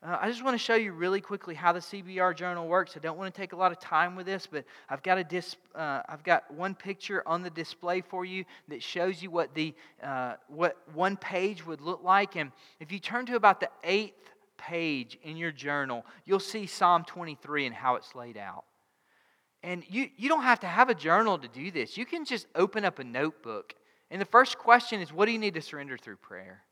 Uh, 0.00 0.16
I 0.20 0.30
just 0.30 0.44
want 0.44 0.54
to 0.54 0.64
show 0.64 0.76
you 0.76 0.92
really 0.92 1.20
quickly 1.20 1.56
how 1.56 1.72
the 1.72 1.80
CBR 1.80 2.36
journal 2.36 2.68
works. 2.68 2.96
I 2.96 3.00
don't 3.00 3.18
want 3.18 3.34
to 3.34 3.40
take 3.40 3.52
a 3.52 3.56
lot 3.56 3.72
of 3.72 3.80
time 3.80 4.14
with 4.14 4.26
this, 4.26 4.46
but 4.46 4.64
I've 4.88 5.02
got 5.02 5.18
a 5.18 5.24
dis, 5.24 5.56
uh, 5.74 6.02
I've 6.08 6.22
got 6.22 6.48
one 6.54 6.76
picture 6.76 7.22
on 7.26 7.42
the 7.42 7.50
display 7.50 8.00
for 8.00 8.24
you 8.24 8.44
that 8.68 8.80
shows 8.80 9.20
you 9.20 9.30
what 9.30 9.54
the 9.54 9.74
uh, 10.00 10.34
what 10.46 10.76
one 10.94 11.16
page 11.16 11.66
would 11.66 11.80
look 11.80 12.04
like. 12.04 12.36
And 12.36 12.52
if 12.78 12.92
you 12.92 13.00
turn 13.00 13.26
to 13.26 13.34
about 13.34 13.58
the 13.58 13.70
eighth 13.82 14.30
page 14.56 15.18
in 15.24 15.36
your 15.36 15.50
journal, 15.50 16.06
you'll 16.24 16.38
see 16.38 16.66
Psalm 16.66 17.04
23 17.04 17.66
and 17.66 17.74
how 17.74 17.96
it's 17.96 18.14
laid 18.14 18.36
out. 18.36 18.64
And 19.64 19.82
you, 19.88 20.10
you 20.16 20.28
don't 20.28 20.42
have 20.42 20.60
to 20.60 20.68
have 20.68 20.90
a 20.90 20.94
journal 20.94 21.38
to 21.38 21.48
do 21.48 21.72
this. 21.72 21.96
You 21.96 22.06
can 22.06 22.24
just 22.24 22.46
open 22.54 22.84
up 22.84 23.00
a 23.00 23.04
notebook. 23.04 23.74
And 24.12 24.20
the 24.20 24.26
first 24.26 24.58
question 24.58 25.00
is 25.00 25.12
what 25.12 25.26
do 25.26 25.32
you 25.32 25.38
need 25.38 25.54
to 25.54 25.62
surrender 25.62 25.98
through 25.98 26.16
prayer? 26.16 26.62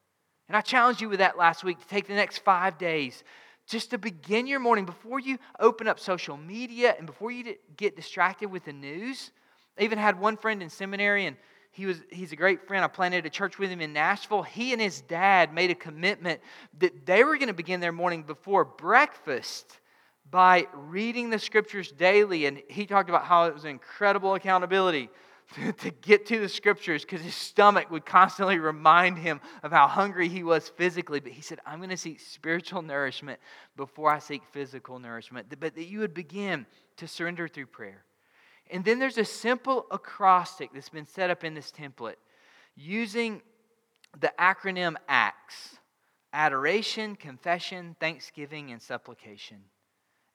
And 0.49 0.57
I 0.57 0.61
challenged 0.61 1.01
you 1.01 1.09
with 1.09 1.19
that 1.19 1.37
last 1.37 1.65
week 1.65 1.81
to 1.81 1.87
take 1.89 2.07
the 2.07 2.15
next 2.15 2.39
five 2.39 2.79
days 2.79 3.25
just 3.67 3.91
to 3.91 3.99
begin 3.99 4.47
your 4.47 4.61
morning 4.61 4.85
before 4.85 5.19
you 5.19 5.39
open 5.59 5.89
up 5.89 5.99
social 5.99 6.37
media 6.37 6.95
and 6.97 7.07
before 7.07 7.33
you 7.33 7.57
get 7.77 7.97
distracted 7.97 8.49
with 8.49 8.65
the 8.65 8.73
news. 8.73 9.33
I 9.79 9.83
even 9.83 9.99
had 9.99 10.21
one 10.21 10.37
friend 10.37 10.63
in 10.63 10.71
seminary, 10.71 11.27
and 11.27 11.37
he 11.73 11.85
was, 11.85 12.01
he's 12.11 12.33
a 12.33 12.37
great 12.37 12.67
friend. 12.67 12.85
I 12.85 12.89
planted 12.89 13.27
a 13.27 13.31
church 13.31 13.59
with 13.59 13.69
him 13.69 13.81
in 13.81 13.93
Nashville. 13.93 14.43
He 14.43 14.73
and 14.73 14.81
his 14.81 15.01
dad 15.03 15.53
made 15.53 15.71
a 15.71 15.75
commitment 15.75 16.41
that 16.79 17.05
they 17.05 17.25
were 17.25 17.37
going 17.37 17.49
to 17.49 17.55
begin 17.55 17.81
their 17.81 17.93
morning 17.93 18.23
before 18.23 18.65
breakfast 18.65 19.81
by 20.31 20.67
reading 20.73 21.29
the 21.31 21.39
scriptures 21.39 21.91
daily. 21.93 22.47
And 22.47 22.63
he 22.69 22.87
talked 22.87 23.11
about 23.11 23.25
how 23.25 23.47
it 23.47 23.55
was 23.55 23.65
incredible 23.65 24.35
accountability 24.35 25.11
to 25.55 25.91
get 25.91 26.27
to 26.27 26.39
the 26.41 26.49
scriptures 26.49 27.03
because 27.03 27.21
his 27.21 27.35
stomach 27.35 27.91
would 27.91 28.05
constantly 28.05 28.59
remind 28.59 29.19
him 29.19 29.41
of 29.63 29.73
how 29.73 29.87
hungry 29.87 30.29
he 30.29 30.43
was 30.43 30.69
physically. 30.69 31.21
But 31.21 31.33
he 31.33 31.43
said, 31.43 31.61
I'm 31.65 31.79
going 31.79 31.91
to 31.91 31.97
seek 31.97 32.21
spiritual 32.21 32.83
nourishment 32.83 33.41
before 33.77 34.11
I 34.11 34.19
seek 34.19 34.43
physical 34.53 34.99
nourishment. 34.99 35.47
But 35.61 35.75
that 35.75 35.87
you 35.87 36.01
would 36.01 36.15
begin 36.15 36.67
to 36.97 37.09
surrender 37.09 37.49
through 37.49 37.67
prayer. 37.67 38.05
And 38.71 38.85
then 38.85 38.99
there's 38.99 39.19
a 39.19 39.25
simple 39.25 39.87
acrostic 39.91 40.71
that's 40.75 40.89
been 40.89 41.07
set 41.07 41.31
up 41.31 41.45
in 41.45 41.55
this 41.55 41.73
template 41.73 42.17
using 42.75 43.43
the 44.21 44.33
acronym 44.39 44.97
ACTS 45.09 45.79
adoration, 46.33 47.17
confession, 47.17 47.97
thanksgiving, 47.99 48.71
and 48.71 48.83
supplication. 48.83 49.57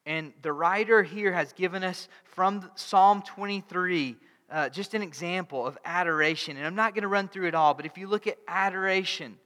And 0.07 0.33
the 0.41 0.51
writer 0.51 1.03
here 1.03 1.31
has 1.31 1.53
given 1.53 1.83
us 1.83 2.07
from 2.23 2.71
Psalm 2.73 3.21
23 3.21 4.15
uh, 4.51 4.69
just 4.69 4.93
an 4.93 5.01
example 5.01 5.65
of 5.65 5.77
adoration. 5.85 6.57
And 6.57 6.65
I'm 6.65 6.75
not 6.75 6.93
going 6.93 7.03
to 7.03 7.07
run 7.07 7.27
through 7.27 7.47
it 7.47 7.55
all, 7.55 7.73
but 7.73 7.85
if 7.85 7.97
you 7.97 8.07
look 8.07 8.27
at 8.27 8.37
adoration, 8.47 9.37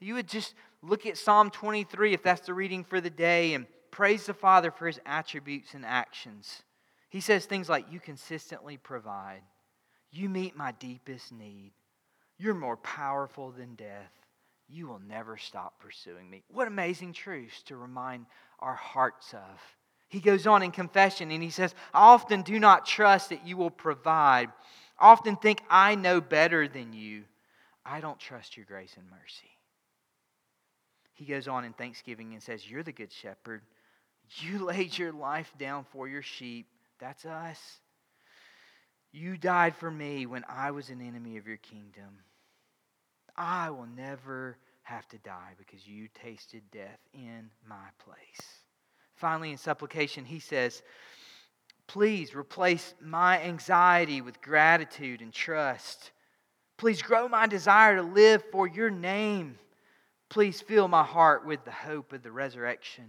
you 0.00 0.14
would 0.14 0.28
just 0.28 0.54
look 0.82 1.04
at 1.06 1.18
Psalm 1.18 1.50
23 1.50 2.14
if 2.14 2.22
that's 2.22 2.46
the 2.46 2.54
reading 2.54 2.84
for 2.84 3.00
the 3.00 3.10
day 3.10 3.54
and 3.54 3.66
praise 3.90 4.26
the 4.26 4.34
Father 4.34 4.70
for 4.70 4.86
his 4.86 5.00
attributes 5.04 5.74
and 5.74 5.84
actions. 5.84 6.62
He 7.10 7.20
says 7.20 7.44
things 7.44 7.68
like, 7.68 7.90
You 7.90 8.00
consistently 8.00 8.76
provide, 8.76 9.42
you 10.10 10.28
meet 10.28 10.56
my 10.56 10.72
deepest 10.72 11.32
need, 11.32 11.72
you're 12.38 12.54
more 12.54 12.76
powerful 12.78 13.50
than 13.50 13.74
death. 13.74 14.12
You 14.68 14.86
will 14.86 15.00
never 15.06 15.36
stop 15.36 15.78
pursuing 15.80 16.30
me. 16.30 16.44
What 16.48 16.66
amazing 16.66 17.12
truths 17.12 17.62
to 17.64 17.76
remind 17.76 18.24
our 18.58 18.74
hearts 18.74 19.34
of. 19.34 19.60
He 20.12 20.20
goes 20.20 20.46
on 20.46 20.62
in 20.62 20.72
confession 20.72 21.30
and 21.30 21.42
he 21.42 21.48
says, 21.48 21.74
I 21.94 22.02
often 22.02 22.42
do 22.42 22.60
not 22.60 22.84
trust 22.84 23.30
that 23.30 23.46
you 23.46 23.56
will 23.56 23.70
provide. 23.70 24.50
I 24.98 25.10
often 25.10 25.36
think 25.36 25.62
I 25.70 25.94
know 25.94 26.20
better 26.20 26.68
than 26.68 26.92
you. 26.92 27.22
I 27.82 28.02
don't 28.02 28.20
trust 28.20 28.58
your 28.58 28.66
grace 28.66 28.92
and 28.98 29.06
mercy. 29.10 29.56
He 31.14 31.24
goes 31.24 31.48
on 31.48 31.64
in 31.64 31.72
thanksgiving 31.72 32.34
and 32.34 32.42
says, 32.42 32.70
You're 32.70 32.82
the 32.82 32.92
good 32.92 33.10
shepherd. 33.10 33.62
You 34.36 34.62
laid 34.66 34.98
your 34.98 35.12
life 35.12 35.50
down 35.58 35.86
for 35.92 36.06
your 36.06 36.20
sheep. 36.20 36.66
That's 37.00 37.24
us. 37.24 37.58
You 39.12 39.38
died 39.38 39.74
for 39.76 39.90
me 39.90 40.26
when 40.26 40.44
I 40.46 40.72
was 40.72 40.90
an 40.90 41.00
enemy 41.00 41.38
of 41.38 41.46
your 41.46 41.56
kingdom. 41.56 42.18
I 43.34 43.70
will 43.70 43.88
never 43.96 44.58
have 44.82 45.08
to 45.08 45.16
die 45.16 45.54
because 45.56 45.86
you 45.86 46.08
tasted 46.22 46.64
death 46.70 47.00
in 47.14 47.48
my 47.66 47.88
place. 47.98 48.61
Finally, 49.14 49.52
in 49.52 49.58
supplication, 49.58 50.24
he 50.24 50.38
says, 50.38 50.82
Please 51.86 52.34
replace 52.34 52.94
my 53.00 53.40
anxiety 53.42 54.20
with 54.20 54.40
gratitude 54.40 55.20
and 55.20 55.32
trust. 55.32 56.12
Please 56.78 57.02
grow 57.02 57.28
my 57.28 57.46
desire 57.46 57.96
to 57.96 58.02
live 58.02 58.42
for 58.50 58.66
your 58.66 58.90
name. 58.90 59.58
Please 60.28 60.60
fill 60.60 60.88
my 60.88 61.04
heart 61.04 61.46
with 61.46 61.64
the 61.64 61.70
hope 61.70 62.12
of 62.12 62.22
the 62.22 62.32
resurrection. 62.32 63.04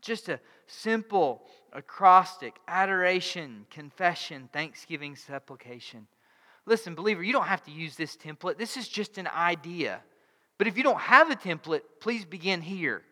Just 0.00 0.28
a 0.28 0.40
simple 0.66 1.42
acrostic 1.72 2.56
adoration, 2.68 3.66
confession, 3.70 4.48
thanksgiving, 4.52 5.16
supplication. 5.16 6.06
Listen, 6.64 6.94
believer, 6.94 7.22
you 7.22 7.32
don't 7.32 7.46
have 7.46 7.64
to 7.64 7.72
use 7.72 7.96
this 7.96 8.16
template. 8.16 8.56
This 8.56 8.76
is 8.76 8.88
just 8.88 9.18
an 9.18 9.26
idea. 9.26 10.00
But 10.58 10.68
if 10.68 10.76
you 10.76 10.84
don't 10.84 11.00
have 11.00 11.30
a 11.30 11.36
template, 11.36 11.82
please 12.00 12.24
begin 12.24 12.60
here 12.60 13.02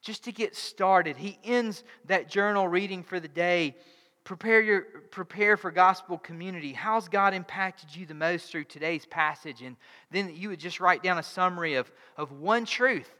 just 0.00 0.24
to 0.24 0.32
get 0.32 0.56
started. 0.56 1.16
He 1.16 1.38
ends 1.44 1.84
that 2.06 2.28
journal 2.28 2.66
reading 2.68 3.02
for 3.02 3.20
the 3.20 3.28
day. 3.28 3.76
Prepare, 4.24 4.60
your, 4.60 4.80
prepare 5.10 5.56
for 5.56 5.70
gospel 5.70 6.18
community. 6.18 6.72
How's 6.72 7.08
God 7.08 7.34
impacted 7.34 7.94
you 7.94 8.06
the 8.06 8.14
most 8.14 8.50
through 8.50 8.64
today's 8.64 9.06
passage? 9.06 9.62
And 9.62 9.76
then 10.10 10.34
you 10.34 10.50
would 10.50 10.60
just 10.60 10.80
write 10.80 11.02
down 11.02 11.18
a 11.18 11.22
summary 11.22 11.74
of, 11.74 11.90
of 12.16 12.32
one 12.32 12.64
truth 12.64 13.10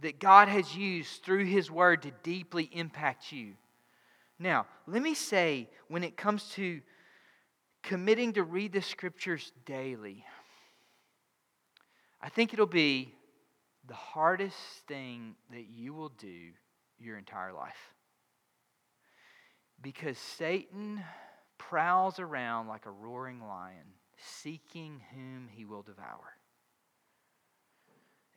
that 0.00 0.20
God 0.20 0.48
has 0.48 0.76
used 0.76 1.22
through 1.22 1.44
His 1.44 1.70
Word 1.70 2.02
to 2.02 2.12
deeply 2.22 2.68
impact 2.72 3.32
you. 3.32 3.54
Now, 4.38 4.66
let 4.86 5.02
me 5.02 5.14
say, 5.14 5.68
when 5.88 6.04
it 6.04 6.16
comes 6.16 6.50
to 6.50 6.80
committing 7.82 8.34
to 8.34 8.44
read 8.44 8.72
the 8.72 8.82
Scriptures 8.82 9.52
daily, 9.64 10.24
I 12.20 12.28
think 12.28 12.52
it'll 12.52 12.66
be 12.66 13.14
the 13.88 13.94
hardest 13.94 14.56
thing 14.86 15.34
that 15.50 15.66
you 15.68 15.94
will 15.94 16.10
do 16.10 16.52
your 16.98 17.18
entire 17.18 17.52
life. 17.52 17.94
Because 19.80 20.18
Satan 20.18 21.02
prowls 21.56 22.18
around 22.18 22.68
like 22.68 22.86
a 22.86 22.90
roaring 22.90 23.40
lion, 23.40 23.94
seeking 24.16 25.00
whom 25.14 25.48
he 25.50 25.64
will 25.64 25.82
devour. 25.82 26.36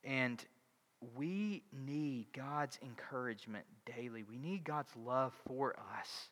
And 0.04 0.44
we 1.16 1.64
need 1.74 2.28
God's 2.34 2.80
encouragement 2.84 3.66
daily. 3.86 4.24
We 4.24 4.38
need 4.38 4.64
God's 4.64 4.96
love 4.96 5.34
for 5.48 5.76
us. 6.00 6.30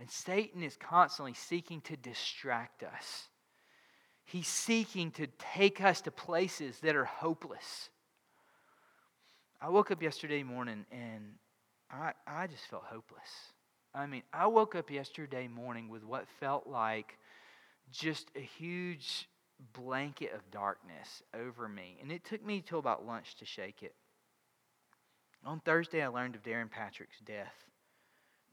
And 0.00 0.10
Satan 0.10 0.62
is 0.62 0.76
constantly 0.76 1.34
seeking 1.34 1.80
to 1.82 1.96
distract 1.96 2.82
us. 2.82 3.28
He's 4.24 4.48
seeking 4.48 5.10
to 5.12 5.26
take 5.54 5.80
us 5.80 6.00
to 6.02 6.10
places 6.10 6.78
that 6.80 6.96
are 6.96 7.04
hopeless. 7.04 7.90
I 9.64 9.70
woke 9.70 9.90
up 9.90 10.02
yesterday 10.02 10.42
morning 10.42 10.84
and 10.92 11.36
I, 11.90 12.12
I 12.26 12.46
just 12.48 12.66
felt 12.66 12.82
hopeless. 12.84 13.30
I 13.94 14.04
mean, 14.04 14.22
I 14.30 14.46
woke 14.46 14.74
up 14.74 14.90
yesterday 14.90 15.48
morning 15.48 15.88
with 15.88 16.04
what 16.04 16.26
felt 16.38 16.66
like 16.66 17.16
just 17.90 18.30
a 18.36 18.40
huge 18.40 19.26
blanket 19.72 20.34
of 20.34 20.50
darkness 20.50 21.22
over 21.32 21.66
me. 21.66 21.96
And 22.02 22.12
it 22.12 22.26
took 22.26 22.44
me 22.44 22.60
till 22.60 22.78
about 22.78 23.06
lunch 23.06 23.36
to 23.36 23.46
shake 23.46 23.82
it. 23.82 23.94
On 25.46 25.60
Thursday, 25.60 26.02
I 26.02 26.08
learned 26.08 26.34
of 26.34 26.42
Darrin 26.42 26.68
Patrick's 26.68 27.20
death. 27.24 27.54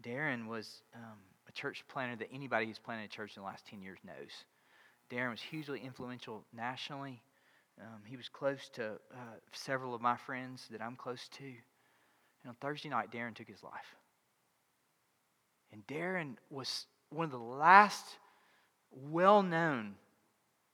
Darrin 0.02 0.48
was 0.48 0.82
um, 0.96 1.20
a 1.46 1.52
church 1.52 1.84
planter 1.90 2.16
that 2.16 2.30
anybody 2.34 2.68
who's 2.68 2.80
planted 2.80 3.04
a 3.04 3.14
church 3.14 3.36
in 3.36 3.42
the 3.42 3.48
last 3.48 3.68
10 3.68 3.82
years 3.82 4.00
knows. 4.06 4.46
Darrin 5.10 5.32
was 5.32 5.42
hugely 5.42 5.82
influential 5.82 6.46
nationally, 6.56 7.22
um, 7.82 8.02
he 8.06 8.16
was 8.18 8.30
close 8.30 8.70
to 8.74 8.92
uh, 8.92 9.18
several 9.54 9.96
of 9.96 10.02
my 10.02 10.16
friends 10.16 10.68
that 10.72 10.82
I'm 10.82 10.96
close 10.96 11.28
to. 11.30 11.44
And 11.44 12.50
on 12.50 12.56
Thursday 12.62 12.90
night, 12.90 13.12
Darrin 13.12 13.34
took 13.34 13.48
his 13.48 13.64
life. 13.64 13.96
And 15.72 15.86
Darrin 15.88 16.38
was 16.50 16.86
one 17.10 17.26
of 17.26 17.32
the 17.32 17.38
last 17.38 18.06
well 18.92 19.42
known, 19.42 19.96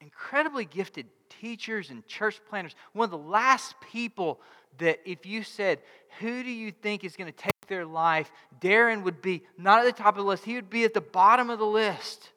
incredibly 0.02 0.66
gifted 0.66 1.08
teachers 1.42 1.90
and 1.90 2.06
church 2.08 2.40
planners, 2.50 2.76
one 2.94 3.06
of 3.06 3.12
the 3.12 3.18
last 3.18 3.76
people 3.92 4.42
that 4.80 5.00
if 5.06 5.26
you 5.26 5.44
said, 5.44 5.80
Who 6.20 6.44
do 6.44 6.50
you 6.50 6.72
think 6.72 7.04
is 7.04 7.16
going 7.16 7.32
to 7.32 7.38
take 7.38 7.54
their 7.68 7.86
life? 7.86 8.32
Darrin 8.60 9.04
would 9.04 9.22
be 9.22 9.44
not 9.58 9.80
at 9.80 9.86
the 9.86 10.04
top 10.04 10.18
of 10.18 10.24
the 10.24 10.30
list, 10.30 10.46
he 10.46 10.56
would 10.56 10.70
be 10.70 10.84
at 10.84 10.94
the 10.94 11.02
bottom 11.02 11.50
of 11.50 11.60
the 11.60 11.66
list. 11.66 12.32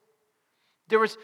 There 0.87 0.99
was 0.99 1.17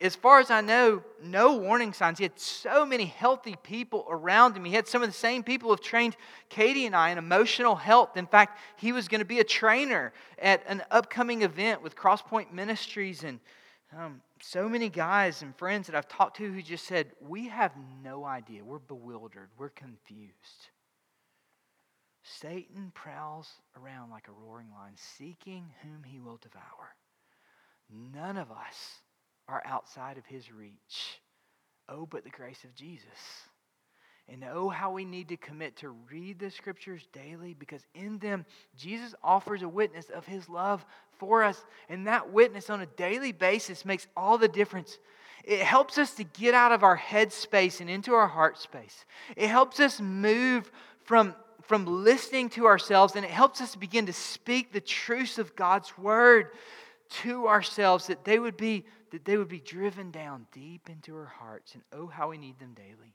as 0.00 0.16
far 0.16 0.40
as 0.40 0.50
I 0.50 0.62
know, 0.62 1.02
no 1.22 1.56
warning 1.56 1.92
signs. 1.92 2.18
He 2.18 2.24
had 2.24 2.38
so 2.38 2.86
many 2.86 3.04
healthy 3.04 3.56
people 3.62 4.06
around 4.08 4.56
him. 4.56 4.64
He 4.64 4.72
had 4.72 4.88
some 4.88 5.02
of 5.02 5.08
the 5.08 5.14
same 5.14 5.42
people 5.42 5.68
who 5.68 5.74
have 5.74 5.82
trained 5.82 6.16
Katie 6.48 6.86
and 6.86 6.96
I 6.96 7.10
in 7.10 7.18
emotional 7.18 7.76
health. 7.76 8.16
In 8.16 8.26
fact, 8.26 8.58
he 8.76 8.92
was 8.92 9.08
going 9.08 9.18
to 9.18 9.26
be 9.26 9.40
a 9.40 9.44
trainer 9.44 10.12
at 10.38 10.62
an 10.66 10.82
upcoming 10.90 11.42
event 11.42 11.82
with 11.82 11.96
Crosspoint 11.96 12.50
Ministries. 12.50 13.24
And 13.24 13.40
um, 13.96 14.22
so 14.40 14.70
many 14.70 14.88
guys 14.88 15.42
and 15.42 15.54
friends 15.56 15.86
that 15.86 15.94
I've 15.94 16.08
talked 16.08 16.38
to 16.38 16.50
who 16.50 16.62
just 16.62 16.86
said, 16.86 17.12
We 17.20 17.48
have 17.48 17.72
no 18.02 18.24
idea. 18.24 18.64
We're 18.64 18.78
bewildered. 18.78 19.50
We're 19.58 19.68
confused. 19.68 20.70
Satan 22.22 22.90
prowls 22.94 23.48
around 23.76 24.10
like 24.10 24.28
a 24.28 24.32
roaring 24.32 24.68
lion, 24.70 24.94
seeking 24.96 25.66
whom 25.82 26.04
he 26.04 26.20
will 26.20 26.38
devour. 26.38 26.94
None 27.90 28.38
of 28.38 28.50
us 28.50 29.02
are 29.50 29.62
outside 29.64 30.16
of 30.16 30.26
his 30.26 30.52
reach. 30.52 31.20
Oh, 31.88 32.06
but 32.06 32.24
the 32.24 32.30
grace 32.30 32.62
of 32.64 32.74
Jesus. 32.74 33.08
And 34.28 34.44
oh, 34.44 34.68
how 34.68 34.92
we 34.92 35.04
need 35.04 35.28
to 35.28 35.36
commit 35.36 35.76
to 35.78 35.88
read 35.88 36.38
the 36.38 36.50
scriptures 36.50 37.08
daily 37.12 37.52
because 37.52 37.84
in 37.94 38.18
them, 38.18 38.46
Jesus 38.76 39.12
offers 39.24 39.62
a 39.62 39.68
witness 39.68 40.08
of 40.08 40.24
his 40.24 40.48
love 40.48 40.86
for 41.18 41.42
us. 41.42 41.64
And 41.88 42.06
that 42.06 42.32
witness 42.32 42.70
on 42.70 42.80
a 42.80 42.86
daily 42.86 43.32
basis 43.32 43.84
makes 43.84 44.06
all 44.16 44.38
the 44.38 44.46
difference. 44.46 44.98
It 45.42 45.60
helps 45.60 45.98
us 45.98 46.14
to 46.14 46.24
get 46.24 46.54
out 46.54 46.70
of 46.70 46.84
our 46.84 46.94
head 46.94 47.32
space 47.32 47.80
and 47.80 47.90
into 47.90 48.12
our 48.12 48.28
heart 48.28 48.56
space. 48.58 49.04
It 49.36 49.48
helps 49.48 49.80
us 49.80 50.00
move 50.00 50.70
from, 51.02 51.34
from 51.62 51.86
listening 51.86 52.50
to 52.50 52.66
ourselves 52.66 53.16
and 53.16 53.24
it 53.24 53.32
helps 53.32 53.60
us 53.60 53.74
begin 53.74 54.06
to 54.06 54.12
speak 54.12 54.72
the 54.72 54.80
truths 54.80 55.38
of 55.38 55.56
God's 55.56 55.98
word 55.98 56.50
to 57.22 57.48
ourselves 57.48 58.06
that 58.06 58.24
they 58.24 58.38
would 58.38 58.56
be 58.56 58.84
that 59.10 59.24
they 59.24 59.36
would 59.36 59.48
be 59.48 59.60
driven 59.60 60.10
down 60.10 60.46
deep 60.52 60.88
into 60.88 61.16
our 61.16 61.26
hearts 61.26 61.74
and 61.74 61.82
oh 61.92 62.06
how 62.06 62.30
we 62.30 62.38
need 62.38 62.58
them 62.58 62.74
daily. 62.74 63.14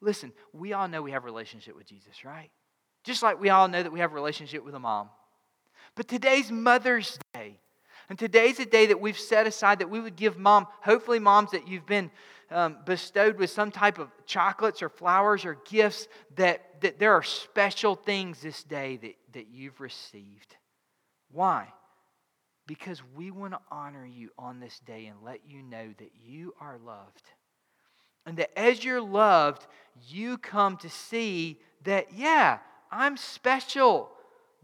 Listen 0.00 0.32
we 0.52 0.72
all 0.72 0.88
know 0.88 1.02
we 1.02 1.12
have 1.12 1.22
a 1.22 1.26
relationship 1.26 1.76
with 1.76 1.86
jesus 1.86 2.24
right? 2.24 2.50
Just 3.04 3.22
like 3.22 3.40
we 3.40 3.50
all 3.50 3.68
know 3.68 3.82
that 3.82 3.92
we 3.92 4.00
have 4.00 4.12
a 4.12 4.14
relationship 4.14 4.64
with 4.64 4.74
a 4.74 4.78
mom. 4.78 5.08
But 5.96 6.08
today's 6.08 6.50
mother's 6.50 7.18
day 7.34 7.58
and 8.08 8.18
today's 8.18 8.58
a 8.60 8.66
day 8.66 8.86
that 8.86 9.00
we've 9.00 9.18
set 9.18 9.46
aside 9.46 9.78
that 9.80 9.90
we 9.90 10.00
would 10.00 10.16
give 10.16 10.38
mom 10.38 10.66
hopefully 10.82 11.18
moms 11.18 11.50
that 11.52 11.68
you've 11.68 11.86
been 11.86 12.10
um, 12.50 12.78
bestowed 12.84 13.38
with 13.38 13.50
some 13.50 13.70
type 13.70 13.98
of 13.98 14.10
chocolates 14.26 14.82
or 14.82 14.88
flowers 14.88 15.44
or 15.44 15.58
gifts 15.68 16.06
that, 16.36 16.80
that 16.82 16.98
there 16.98 17.12
are 17.14 17.22
special 17.22 17.94
things 17.94 18.40
this 18.40 18.62
day 18.62 18.98
that, 18.98 19.14
that 19.32 19.46
you've 19.48 19.80
received. 19.80 20.56
Why 21.30 21.68
because 22.72 23.02
we 23.14 23.30
want 23.30 23.52
to 23.52 23.60
honor 23.70 24.06
you 24.06 24.30
on 24.38 24.58
this 24.58 24.80
day 24.86 25.04
and 25.04 25.22
let 25.22 25.40
you 25.46 25.62
know 25.62 25.88
that 25.98 26.10
you 26.24 26.54
are 26.58 26.78
loved. 26.78 27.30
And 28.24 28.38
that 28.38 28.58
as 28.58 28.82
you're 28.82 28.98
loved, 28.98 29.66
you 30.08 30.38
come 30.38 30.78
to 30.78 30.88
see 30.88 31.60
that, 31.84 32.14
yeah, 32.14 32.60
I'm 32.90 33.18
special. 33.18 34.08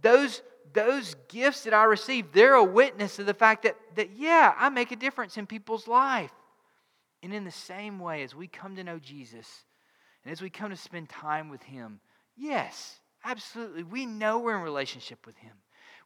Those, 0.01 0.40
those 0.73 1.16
gifts 1.29 1.64
that 1.64 1.75
I 1.75 1.85
receive, 1.85 2.33
they're 2.33 2.55
a 2.55 2.64
witness 2.64 3.18
of 3.18 3.27
the 3.27 3.35
fact 3.35 3.64
that, 3.64 3.77
that, 3.97 4.16
yeah, 4.16 4.55
I 4.57 4.71
make 4.71 4.90
a 4.90 4.97
difference 4.97 5.37
in 5.37 5.47
people's 5.47 5.87
life. 5.87 6.33
And 7.23 7.35
in 7.35 7.44
the 7.44 7.51
same 7.51 7.99
way, 7.99 8.23
as 8.23 8.35
we 8.35 8.49
come 8.49 8.75
to 8.77 8.85
know 8.85 8.99
Jesus 8.99 9.64
and 10.25 10.33
as 10.33 10.40
we 10.40 10.49
come 10.49 10.71
to 10.71 10.77
spend 10.77 11.11
time 11.11 11.51
with 11.51 11.62
Him, 11.62 12.01
yes, 12.38 13.01
absolutely, 13.23 13.83
we 13.83 14.07
know 14.07 14.38
we're 14.38 14.57
in 14.57 14.62
relationship 14.62 15.27
with 15.27 15.37
Him. 15.37 15.53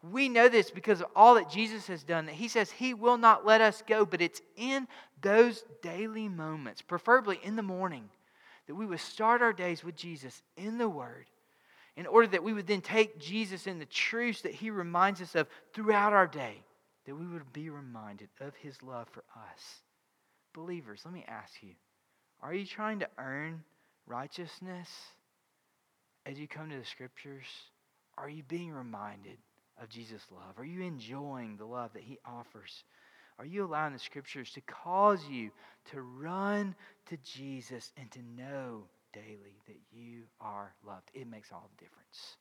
We 0.03 0.29
know 0.29 0.49
this 0.49 0.71
because 0.71 1.01
of 1.01 1.07
all 1.15 1.37
that 1.37 1.49
Jesus 1.51 1.87
has 1.87 2.03
done, 2.03 2.27
that 2.27 2.35
He 2.35 2.49
says 2.49 2.71
He 2.71 2.93
will 2.93 3.17
not 3.17 3.47
let 3.47 3.61
us 3.61 3.83
go, 3.87 4.05
but 4.05 4.21
it's 4.21 4.41
in 4.57 4.89
those 5.21 5.65
daily 5.81 6.29
moments, 6.29 6.83
preferably 6.83 7.39
in 7.43 7.55
the 7.55 7.63
morning, 7.63 8.09
that 8.67 8.75
we 8.75 8.87
would 8.87 9.01
start 9.01 9.43
our 9.43 9.53
days 9.53 9.85
with 9.85 9.95
Jesus 9.95 10.43
in 10.57 10.79
the 10.79 10.89
Word, 10.89 11.27
in 11.97 12.07
order 12.07 12.27
that 12.29 12.43
we 12.43 12.53
would 12.53 12.67
then 12.67 12.81
take 12.81 13.21
Jesus 13.21 13.69
in 13.69 13.79
the 13.79 13.87
truths 13.87 14.43
that 14.43 14.55
He 14.55 14.71
reminds 14.71 15.21
us 15.21 15.37
of 15.37 15.47
throughout 15.73 16.13
our 16.13 16.27
day, 16.27 16.65
that 17.07 17.15
we 17.15 17.27
would 17.27 17.53
be 17.53 17.71
reminded 17.71 18.29
of 18.41 18.57
His 18.57 18.83
love 18.83 19.09
for 19.09 19.23
us. 19.37 19.83
Believers, 20.53 21.03
let 21.05 21.15
me 21.15 21.25
ask 21.29 21.63
you 21.63 21.75
are 22.43 22.53
you 22.53 22.67
trying 22.67 22.99
to 22.99 23.09
earn 23.19 23.63
righteousness 24.07 24.89
as 26.27 26.41
you 26.41 26.49
come 26.49 26.71
to 26.71 26.77
the 26.77 26.85
Scriptures? 26.85 27.47
Are 28.19 28.29
you 28.29 28.43
being 28.43 28.73
reminded? 28.73 29.39
Of 29.81 29.89
Jesus' 29.89 30.27
love? 30.31 30.59
Are 30.59 30.65
you 30.65 30.83
enjoying 30.83 31.57
the 31.57 31.65
love 31.65 31.93
that 31.95 32.03
He 32.03 32.19
offers? 32.25 32.85
Are 33.39 33.45
you 33.45 33.65
allowing 33.65 33.93
the 33.93 33.99
Scriptures 33.99 34.51
to 34.53 34.61
cause 34.63 35.25
you 35.29 35.51
to 35.91 36.03
run 36.03 36.75
to 37.07 37.17
Jesus 37.19 37.93
and 37.97 38.11
to 38.13 38.21
know 38.37 38.85
daily 39.13 39.61
that 39.67 39.81
you 39.93 40.23
are 40.41 40.75
loved? 40.87 41.11
It 41.15 41.29
makes 41.29 41.51
all 41.53 41.71
the 41.77 41.85
difference. 41.85 42.37